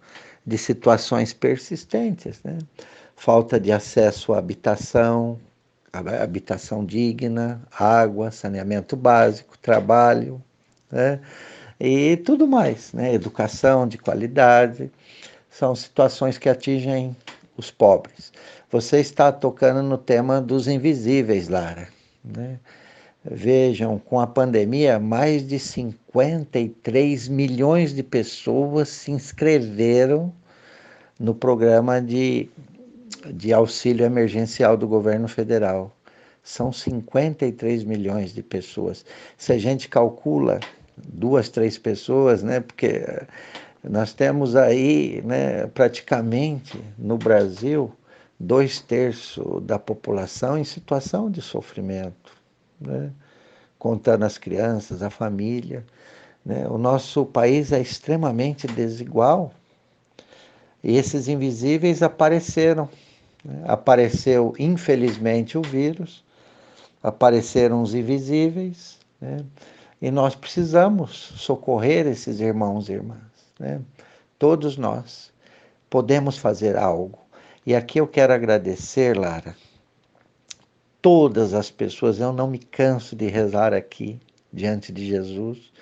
[0.46, 2.58] de situações persistentes, né?
[3.16, 5.38] falta de acesso à habitação,
[5.92, 10.42] habitação digna, água, saneamento básico, trabalho,
[10.90, 11.20] né?
[11.80, 13.14] e tudo mais, né?
[13.14, 14.90] educação de qualidade,
[15.50, 17.16] são situações que atingem
[17.58, 18.32] os pobres.
[18.72, 21.88] Você está tocando no tema dos invisíveis, Lara.
[22.24, 22.60] Né?
[23.24, 30.34] Vejam, com a pandemia, mais de 53 milhões de pessoas se inscreveram
[31.20, 32.50] no programa de
[33.34, 35.96] de auxílio emergencial do governo federal.
[36.44, 39.06] São 53 milhões de pessoas.
[39.38, 40.60] Se a gente calcula
[40.98, 43.04] duas, três pessoas, né, porque
[43.84, 47.92] nós temos aí né, praticamente no Brasil
[48.40, 52.32] dois terços da população em situação de sofrimento,
[52.80, 53.12] né,
[53.80, 55.86] contando as crianças, a família.
[56.46, 56.68] Né.
[56.68, 59.52] O nosso país é extremamente desigual
[60.84, 62.90] e esses invisíveis apareceram
[63.48, 63.64] né?
[63.66, 66.24] Apareceu, infelizmente, o vírus,
[67.02, 69.38] apareceram os invisíveis, né?
[70.02, 73.22] e nós precisamos socorrer esses irmãos e irmãs.
[73.58, 73.82] Né?
[74.38, 75.32] Todos nós
[75.90, 77.20] podemos fazer algo.
[77.68, 79.54] E aqui eu quero agradecer, Lara,
[81.02, 84.18] todas as pessoas, eu não me canso de rezar aqui
[84.54, 85.74] diante de Jesus,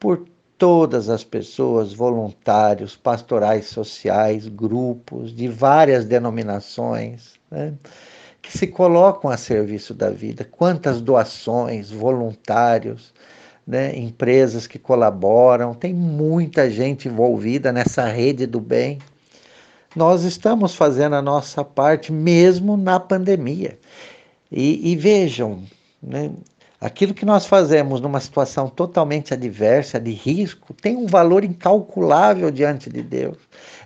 [0.00, 0.26] por
[0.58, 7.72] todas as pessoas, voluntários, pastorais sociais, grupos de várias denominações, né,
[8.42, 10.44] que se colocam a serviço da vida.
[10.44, 13.14] Quantas doações, voluntários,
[13.64, 18.98] né, empresas que colaboram, tem muita gente envolvida nessa rede do bem.
[19.94, 23.78] Nós estamos fazendo a nossa parte mesmo na pandemia.
[24.50, 25.62] E, e vejam,
[26.02, 26.30] né,
[26.82, 32.90] Aquilo que nós fazemos numa situação totalmente adversa, de risco, tem um valor incalculável diante
[32.90, 33.36] de Deus.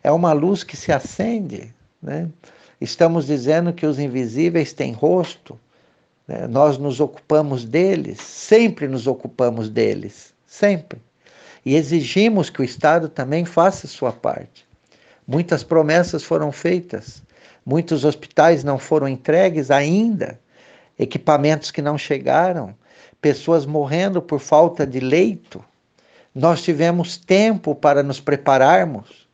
[0.03, 1.75] É uma luz que se acende.
[2.03, 2.27] Né?
[2.81, 5.61] Estamos dizendo que os invisíveis têm rosto,
[6.27, 6.47] né?
[6.47, 10.99] nós nos ocupamos deles, sempre nos ocupamos deles, sempre.
[11.67, 14.66] E exigimos que o Estado também faça sua parte.
[15.27, 17.23] Muitas promessas foram feitas,
[17.65, 20.39] muitos hospitais não foram entregues ainda,
[20.99, 22.75] equipamentos que não chegaram
[23.21, 25.65] pessoas morrendo por falta de leito,
[26.33, 29.27] nós tivemos tempo para nos prepararmos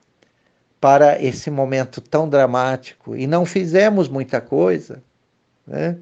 [0.80, 5.02] para esse momento tão dramático e não fizemos muita coisa.
[5.66, 5.96] Né?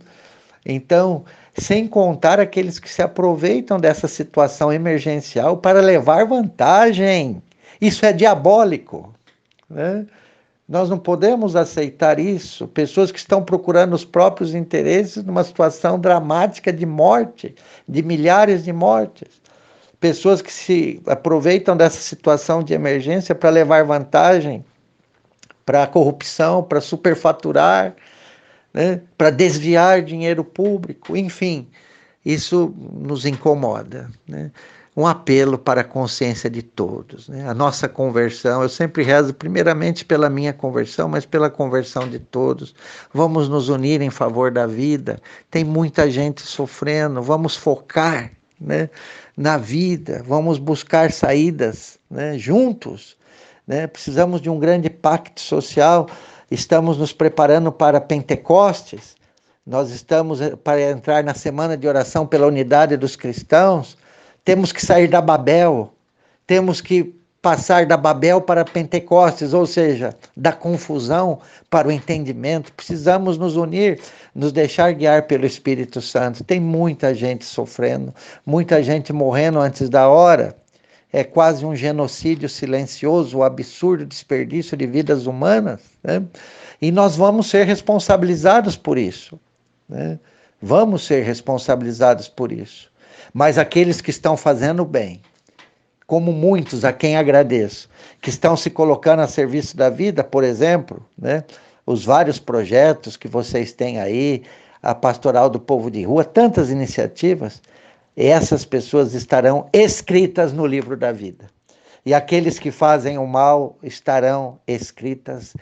[0.65, 1.25] Então,
[1.57, 7.43] sem contar aqueles que se aproveitam dessa situação emergencial para levar vantagem.
[7.81, 9.13] Isso é diabólico.
[9.71, 10.07] Né?
[10.69, 12.69] Nós não podemos aceitar isso.
[12.69, 17.55] Pessoas que estão procurando os próprios interesses numa situação dramática de morte,
[17.89, 19.41] de milhares de mortes.
[19.99, 24.65] Pessoas que se aproveitam dessa situação de emergência para levar vantagem
[25.67, 27.95] para a corrupção, para superfaturar,
[28.73, 29.01] né?
[29.17, 31.69] para desviar dinheiro público, enfim,
[32.25, 34.11] isso nos incomoda.
[34.27, 34.51] Né?
[34.97, 37.29] Um apelo para a consciência de todos.
[37.29, 37.49] Né?
[37.49, 42.75] A nossa conversão, eu sempre rezo primeiramente pela minha conversão, mas pela conversão de todos.
[43.13, 45.21] Vamos nos unir em favor da vida.
[45.51, 48.91] Tem muita gente sofrendo, vamos focar né,
[49.37, 53.17] na vida, vamos buscar saídas né, juntos.
[53.67, 53.87] Né?
[53.87, 56.09] Precisamos de um grande pacto social.
[56.51, 59.15] Estamos nos preparando para Pentecostes.
[59.65, 63.97] Nós estamos eh, para entrar na semana de oração pela unidade dos cristãos
[64.45, 65.93] temos que sair da Babel,
[66.47, 72.73] temos que passar da Babel para Pentecostes, ou seja, da confusão para o entendimento.
[72.73, 74.01] Precisamos nos unir,
[74.35, 76.45] nos deixar guiar pelo Espírito Santo.
[76.45, 80.57] Tem muita gente sofrendo, muita gente morrendo antes da hora.
[81.13, 85.81] É quase um genocídio silencioso, um absurdo desperdício de vidas humanas.
[86.05, 86.23] Né?
[86.81, 89.41] E nós vamos ser responsabilizados por isso.
[89.89, 90.21] Né?
[90.63, 92.90] Vamos ser responsabilizados por isso
[93.33, 95.21] mas aqueles que estão fazendo bem,
[96.07, 97.89] como muitos a quem agradeço,
[98.21, 101.45] que estão se colocando a serviço da vida, por exemplo, né?
[101.87, 104.43] os vários projetos que vocês têm aí,
[104.83, 107.61] a Pastoral do Povo de Rua, tantas iniciativas,
[108.17, 111.47] essas pessoas estarão escritas no livro da vida.
[112.05, 115.55] E aqueles que fazem o mal estarão escritas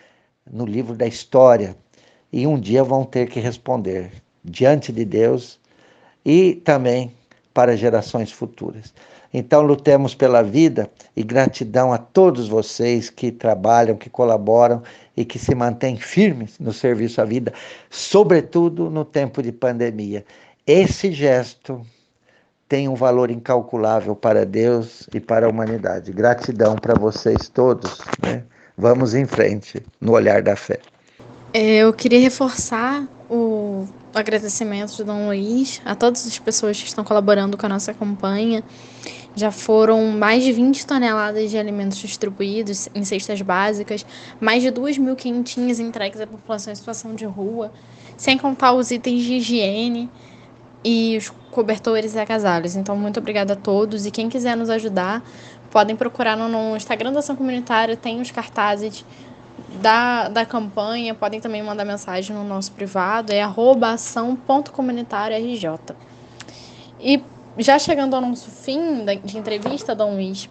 [0.50, 1.76] no livro da história.
[2.32, 4.12] E um dia vão ter que responder
[4.44, 5.58] diante de Deus
[6.24, 7.12] e também
[7.58, 8.94] para gerações futuras.
[9.34, 14.80] Então, lutemos pela vida e gratidão a todos vocês que trabalham, que colaboram
[15.16, 17.52] e que se mantêm firmes no serviço à vida,
[17.90, 20.24] sobretudo no tempo de pandemia.
[20.64, 21.84] Esse gesto
[22.68, 26.12] tem um valor incalculável para Deus e para a humanidade.
[26.12, 27.98] Gratidão para vocês todos.
[28.22, 28.44] Né?
[28.76, 30.78] Vamos em frente no olhar da fé.
[31.52, 33.17] É, eu queria reforçar
[34.14, 38.62] agradecimento de Dom Luiz a todas as pessoas que estão colaborando com a nossa campanha.
[39.34, 44.04] Já foram mais de 20 toneladas de alimentos distribuídos em cestas básicas,
[44.40, 47.70] mais de 2 mil quentinhas entregues à população em situação de rua,
[48.16, 50.10] sem contar os itens de higiene
[50.84, 52.74] e os cobertores e agasalhos.
[52.74, 54.06] Então, muito obrigada a todos.
[54.06, 55.22] E quem quiser nos ajudar,
[55.70, 59.04] podem procurar no Instagram da Ação Comunitária, tem os cartazes
[59.80, 65.68] da, da campanha, podem também mandar mensagem no nosso privado, é ação.comunitáriorj.
[67.00, 67.22] E
[67.56, 70.48] já chegando ao nosso fim de entrevista, Dom Luiz,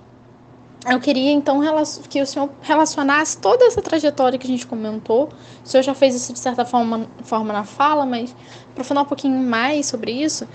[0.85, 1.61] eu queria então
[2.09, 5.29] que o senhor relacionasse toda essa trajetória que a gente comentou.
[5.63, 8.35] O senhor já fez isso de certa forma, forma na fala, mas
[8.73, 10.47] para falar um pouquinho mais sobre isso,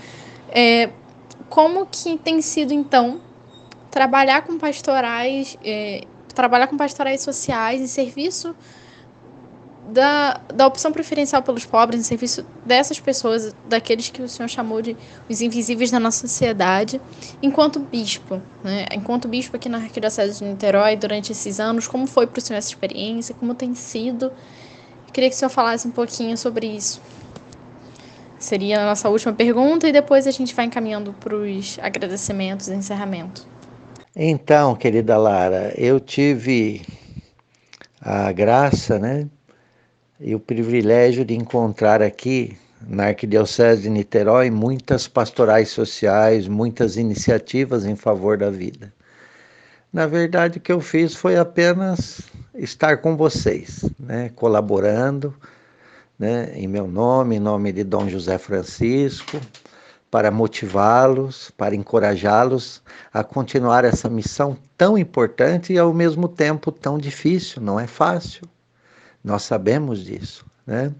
[0.49, 0.89] é,
[1.49, 3.19] como que tem sido então
[3.91, 8.55] trabalhar com pastorais é, trabalhar com pastorais sociais em serviço
[9.87, 14.81] da, da opção preferencial pelos pobres, em serviço dessas pessoas, daqueles que o senhor chamou
[14.81, 14.95] de
[15.29, 17.01] os invisíveis da nossa sociedade,
[17.41, 18.85] enquanto bispo, né?
[18.93, 22.57] enquanto bispo aqui na Arquidiocese de Niterói, durante esses anos, como foi para o senhor
[22.57, 24.31] essa experiência, como tem sido?
[25.13, 26.99] queria que o senhor falasse um pouquinho sobre isso.
[28.39, 32.73] Seria a nossa última pergunta e depois a gente vai encaminhando para os agradecimentos e
[32.73, 33.52] encerramento.
[34.15, 36.83] Então, querida Lara, eu tive
[37.99, 39.27] a graça, né,
[40.19, 42.55] e o privilégio de encontrar aqui
[42.87, 48.93] na Arquidiocese de Niterói muitas pastorais sociais, muitas iniciativas em favor da vida.
[49.91, 52.21] Na verdade, o que eu fiz foi apenas
[52.53, 55.33] estar com vocês, né, colaborando,
[56.19, 59.41] né, em meu nome, em nome de Dom José Francisco,
[60.13, 66.99] para motivá-los, para encorajá-los a continuar essa missão tão importante e ao mesmo tempo tão
[66.99, 68.47] difícil, não é fácil.
[69.23, 70.93] Nós sabemos disso, né?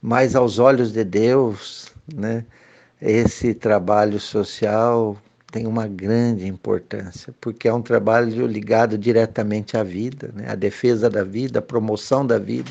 [0.00, 2.46] Mas aos olhos de Deus, né,
[2.98, 5.18] esse trabalho social
[5.52, 10.46] tem uma grande importância, porque é um trabalho ligado diretamente à vida, né?
[10.48, 12.70] a defesa da vida, a promoção da vida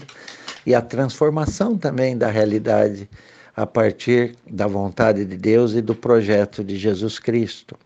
[0.66, 3.08] e a transformação também da realidade
[3.56, 7.78] a partir da vontade de Deus e do projeto de Jesus Cristo.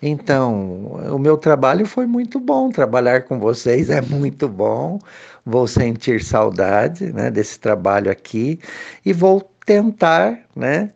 [0.00, 4.98] Então, o meu trabalho foi muito bom, trabalhar com vocês é muito bom.
[5.44, 8.60] Vou sentir saudade, né, desse trabalho aqui
[9.04, 10.92] e vou tentar, né,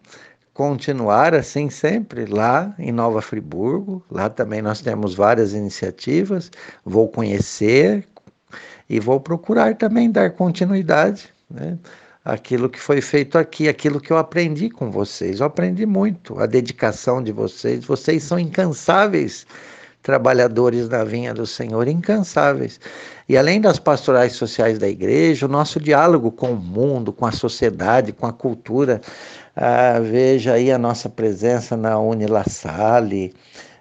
[0.54, 4.04] continuar assim sempre lá em Nova Friburgo.
[4.10, 6.50] Lá também nós temos várias iniciativas.
[6.84, 8.06] Vou conhecer
[8.88, 11.78] e vou procurar também dar continuidade, né?
[12.24, 15.40] Aquilo que foi feito aqui, aquilo que eu aprendi com vocês.
[15.40, 17.84] Eu aprendi muito a dedicação de vocês.
[17.84, 19.46] Vocês são incansáveis
[20.02, 22.80] trabalhadores da vinha do Senhor, incansáveis.
[23.28, 27.32] E além das pastorais sociais da igreja, o nosso diálogo com o mundo, com a
[27.32, 29.00] sociedade, com a cultura.
[29.54, 33.32] Ah, veja aí a nossa presença na Unila Salle,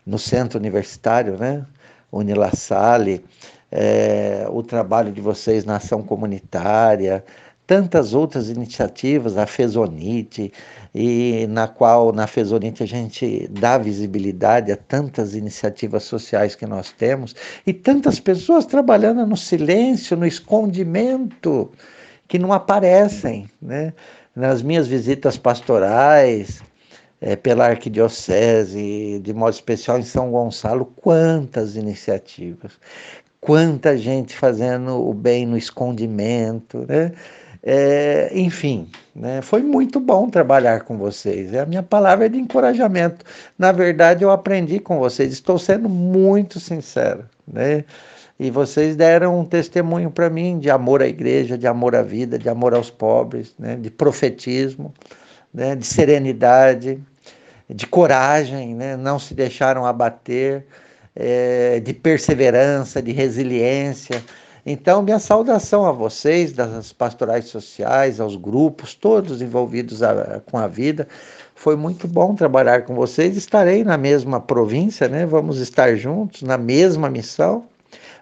[0.06, 1.66] no centro universitário, né?
[2.12, 3.26] Unila Salle,
[3.72, 7.24] é, o trabalho de vocês na ação comunitária,
[7.66, 10.52] tantas outras iniciativas, a Fezonite,
[10.94, 16.92] e na qual na Fezonite a gente dá visibilidade a tantas iniciativas sociais que nós
[16.92, 17.34] temos
[17.66, 21.72] e tantas pessoas trabalhando no silêncio, no escondimento,
[22.28, 23.94] que não aparecem, né?
[24.36, 26.62] Nas minhas visitas pastorais,
[27.22, 32.74] é, pela arquidiocese, de modo especial em São Gonçalo, quantas iniciativas,
[33.40, 37.12] quanta gente fazendo o bem no escondimento, né?
[37.64, 41.54] É, enfim, né, foi muito bom trabalhar com vocês.
[41.54, 43.24] A minha palavra é de encorajamento.
[43.58, 47.26] Na verdade, eu aprendi com vocês, estou sendo muito sincero.
[47.48, 47.86] Né?
[48.40, 52.40] E vocês deram um testemunho para mim de amor à igreja, de amor à vida,
[52.40, 53.76] de amor aos pobres, né?
[53.76, 54.92] de profetismo,
[55.54, 55.76] né?
[55.76, 57.00] de serenidade,
[57.70, 58.98] de coragem, né?
[58.98, 60.66] não se deixaram abater,
[61.16, 64.24] é, de perseverança, de resiliência.
[64.66, 70.68] Então, minha saudação a vocês, das pastorais sociais, aos grupos, todos envolvidos a, com a
[70.68, 71.08] vida.
[71.56, 73.36] Foi muito bom trabalhar com vocês.
[73.36, 75.26] Estarei na mesma província, né?
[75.26, 77.66] Vamos estar juntos na mesma missão.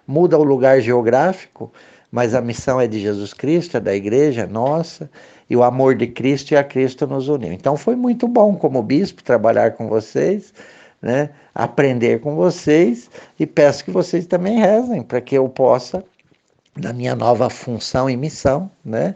[0.06, 1.72] Muda o lugar geográfico,
[2.10, 5.10] mas a missão é de Jesus Cristo, é da igreja, é nossa,
[5.48, 7.52] e o amor de Cristo e a Cristo nos uniu.
[7.52, 10.52] Então foi muito bom como bispo trabalhar com vocês
[11.00, 16.04] né, aprender com vocês e peço que vocês também rezem para que eu possa,
[16.76, 19.14] na minha nova função e missão, né,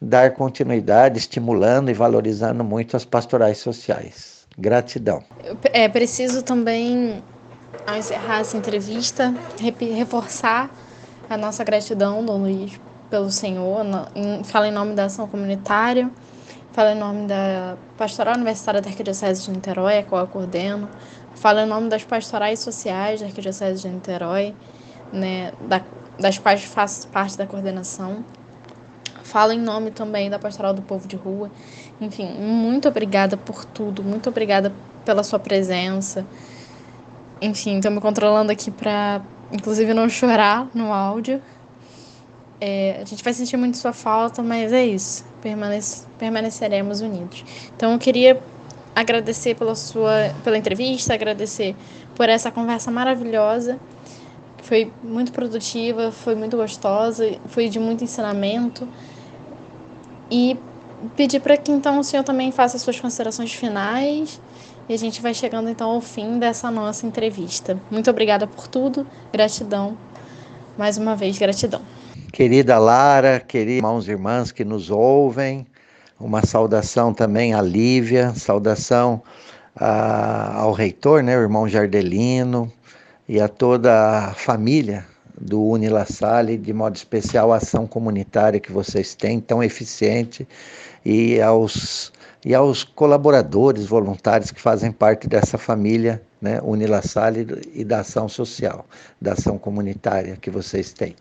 [0.00, 4.46] dar continuidade, estimulando e valorizando muito as pastorais sociais.
[4.58, 5.22] Gratidão.
[5.72, 7.22] É preciso também,
[7.86, 10.70] ao encerrar essa entrevista, reforçar
[11.28, 12.80] a nossa gratidão, Dom Luiz,
[13.10, 13.84] pelo Senhor.
[14.44, 16.10] Fala em nome da ação comunitária
[16.76, 20.90] Falo em nome da Pastoral Universitária da Arquidiocese de Niterói, a qual eu coordeno.
[21.34, 24.54] Falo em nome das pastorais sociais da Arquidiocese de Niterói,
[25.10, 25.80] né, da,
[26.18, 28.24] das quais faço parte da coordenação.
[29.22, 31.50] Falo em nome também da Pastoral do Povo de Rua.
[32.00, 34.72] Enfim, muito obrigada por tudo, muito obrigada
[35.04, 36.26] pela sua presença.
[37.40, 39.20] Enfim, estou me controlando aqui para,
[39.52, 41.42] inclusive, não chorar no áudio.
[42.60, 45.24] É, a gente vai sentir muito sua falta, mas é isso.
[45.42, 47.44] Permanece, permaneceremos unidos.
[47.76, 48.42] Então, eu queria
[48.94, 51.76] agradecer pela sua pela entrevista, agradecer
[52.14, 53.78] por essa conversa maravilhosa.
[54.66, 58.88] Foi muito produtiva, foi muito gostosa, foi de muito ensinamento.
[60.28, 60.58] E
[61.14, 64.40] pedir para que então o senhor também faça suas considerações finais.
[64.88, 67.80] E a gente vai chegando então ao fim dessa nossa entrevista.
[67.92, 69.96] Muito obrigada por tudo, gratidão.
[70.76, 71.80] Mais uma vez, gratidão.
[72.32, 75.64] Querida Lara, queridos irmãos e irmãs que nos ouvem,
[76.18, 79.22] uma saudação também à Lívia, saudação
[79.76, 82.72] a, ao reitor, né, o irmão Jardelino,
[83.28, 85.04] e a toda a família
[85.38, 90.46] do Unila Salle, de modo especial a ação comunitária que vocês têm, tão eficiente,
[91.04, 92.12] e aos,
[92.44, 98.28] e aos colaboradores voluntários que fazem parte dessa família né, Unila Salle e da ação
[98.28, 98.86] social,
[99.20, 101.14] da ação comunitária que vocês têm.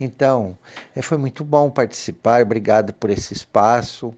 [0.00, 0.56] Então,
[0.94, 4.14] é, foi muito bom participar, obrigado por esse espaço.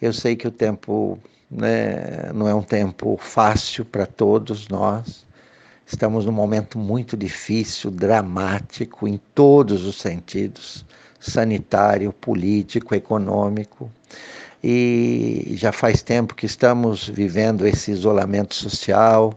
[0.00, 1.18] Eu sei que o tempo
[1.50, 5.27] né, não é um tempo fácil para todos nós.
[5.90, 10.84] Estamos num momento muito difícil, dramático em todos os sentidos
[11.18, 13.90] sanitário, político, econômico.
[14.62, 19.32] E já faz tempo que estamos vivendo esse isolamento social,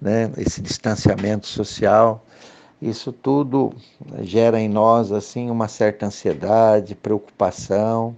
[0.00, 2.24] né, esse distanciamento social.
[2.80, 3.74] Isso tudo
[4.20, 8.16] gera em nós assim uma certa ansiedade, preocupação.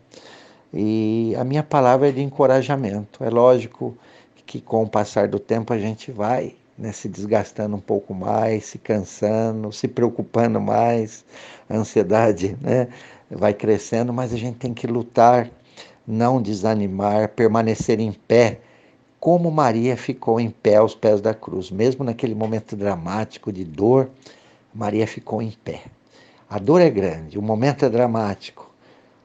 [0.75, 3.25] E a minha palavra é de encorajamento.
[3.25, 3.97] É lógico
[4.45, 8.65] que com o passar do tempo a gente vai né, se desgastando um pouco mais,
[8.67, 11.25] se cansando, se preocupando mais,
[11.71, 12.89] a ansiedade né,
[13.31, 15.49] vai crescendo, mas a gente tem que lutar,
[16.05, 18.59] não desanimar, permanecer em pé,
[19.21, 24.11] como Maria ficou em pé aos pés da cruz, mesmo naquele momento dramático de dor
[24.75, 25.83] Maria ficou em pé.
[26.51, 28.71] A dor é grande, o momento é dramático,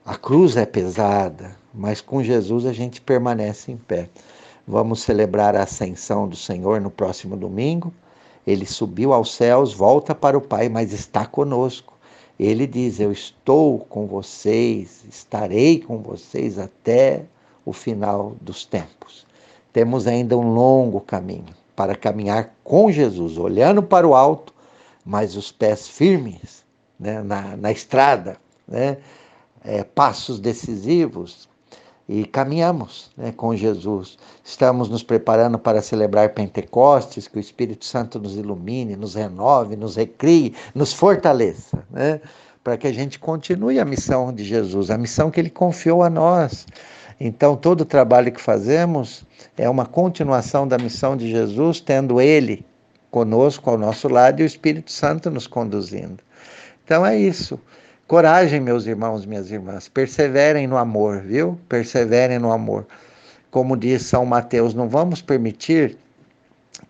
[0.05, 4.09] a cruz é pesada, mas com Jesus a gente permanece em pé.
[4.67, 7.93] Vamos celebrar a ascensão do Senhor no próximo domingo.
[8.45, 11.93] Ele subiu aos céus, volta para o Pai, mas está conosco.
[12.39, 17.23] Ele diz: Eu estou com vocês, estarei com vocês até
[17.65, 19.25] o final dos tempos.
[19.71, 24.53] Temos ainda um longo caminho para caminhar com Jesus, olhando para o alto
[25.07, 26.65] mas os pés firmes
[26.99, 28.35] né, na, na estrada,
[28.67, 28.97] né,
[29.63, 31.46] é, passos decisivos,
[32.07, 34.17] e caminhamos né, com Jesus.
[34.43, 39.95] Estamos nos preparando para celebrar Pentecostes, que o Espírito Santo nos ilumine, nos renove, nos
[39.95, 42.21] recrie, nos fortaleça, né,
[42.63, 46.09] para que a gente continue a missão de Jesus, a missão que ele confiou a
[46.09, 46.65] nós.
[47.19, 49.23] Então, todo o trabalho que fazemos
[49.57, 52.65] é uma continuação da missão de Jesus, tendo ele
[53.09, 56.23] conosco ao nosso lado e o Espírito Santo nos conduzindo.
[56.83, 57.59] Então é isso.
[58.07, 59.89] Coragem, meus irmãos, minhas irmãs.
[59.89, 61.59] Perseverem no amor, viu?
[61.67, 62.87] Perseverem no amor.
[63.51, 65.97] Como diz São Mateus, não vamos permitir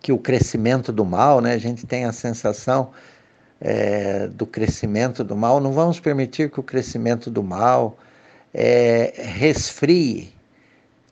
[0.00, 1.54] que o crescimento do mal, né?
[1.54, 2.90] A gente tem a sensação
[3.60, 7.98] é, do crescimento do mal, não vamos permitir que o crescimento do mal
[8.54, 10.32] é, resfrie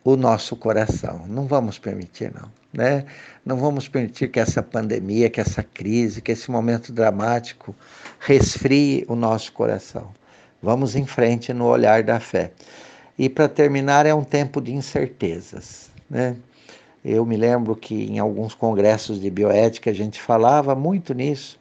[0.05, 1.27] o nosso coração.
[1.27, 2.49] Não vamos permitir, não.
[2.73, 3.05] Né?
[3.45, 7.75] Não vamos permitir que essa pandemia, que essa crise, que esse momento dramático
[8.19, 10.09] resfrie o nosso coração.
[10.63, 12.51] Vamos em frente no olhar da fé.
[13.19, 15.91] E para terminar, é um tempo de incertezas.
[16.09, 16.37] Né?
[17.05, 21.59] Eu me lembro que em alguns congressos de bioética a gente falava muito nisso.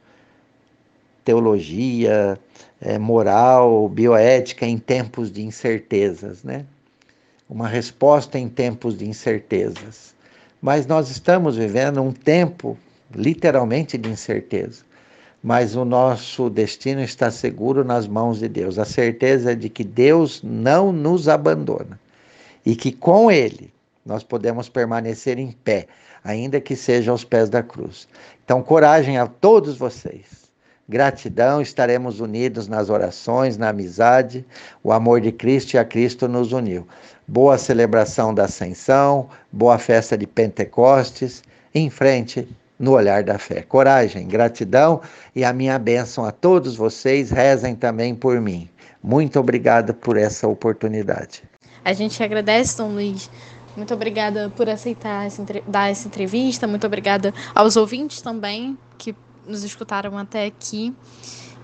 [1.23, 2.39] Teologia,
[2.81, 6.65] é, moral, bioética em tempos de incertezas, né?
[7.49, 10.13] uma resposta em tempos de incertezas.
[10.61, 12.77] Mas nós estamos vivendo um tempo
[13.13, 14.83] literalmente de incerteza.
[15.45, 18.79] Mas o nosso destino está seguro nas mãos de Deus.
[18.79, 21.99] A certeza de que Deus não nos abandona
[22.65, 23.71] e que com Ele
[24.03, 25.85] nós podemos permanecer em pé,
[26.23, 28.07] ainda que seja aos pés da cruz.
[28.43, 30.49] Então, coragem a todos vocês.
[30.89, 34.43] Gratidão, estaremos unidos nas orações, na amizade.
[34.83, 36.87] O amor de Cristo e a Cristo nos uniu.
[37.27, 41.43] Boa celebração da Ascensão, boa festa de Pentecostes.
[41.71, 42.47] Em frente,
[42.80, 43.61] no olhar da fé.
[43.61, 45.01] Coragem, gratidão
[45.36, 47.32] e a minha bênção a todos vocês.
[47.32, 48.69] Rezem também por mim.
[49.03, 51.43] Muito obrigado por essa oportunidade.
[51.84, 53.30] A gente agradece, Dom Luiz.
[53.78, 56.65] Muito obrigada por aceitar essa, dar essa entrevista.
[56.65, 59.15] Muito obrigada aos ouvintes também que
[59.45, 60.93] nos escutaram até aqui.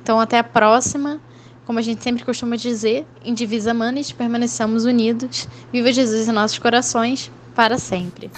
[0.02, 1.20] Então, até a próxima.
[1.66, 5.48] Como a gente sempre costuma dizer, em Divisa Manes, permaneçamos unidos.
[5.72, 8.30] Viva Jesus em nossos corações, para sempre.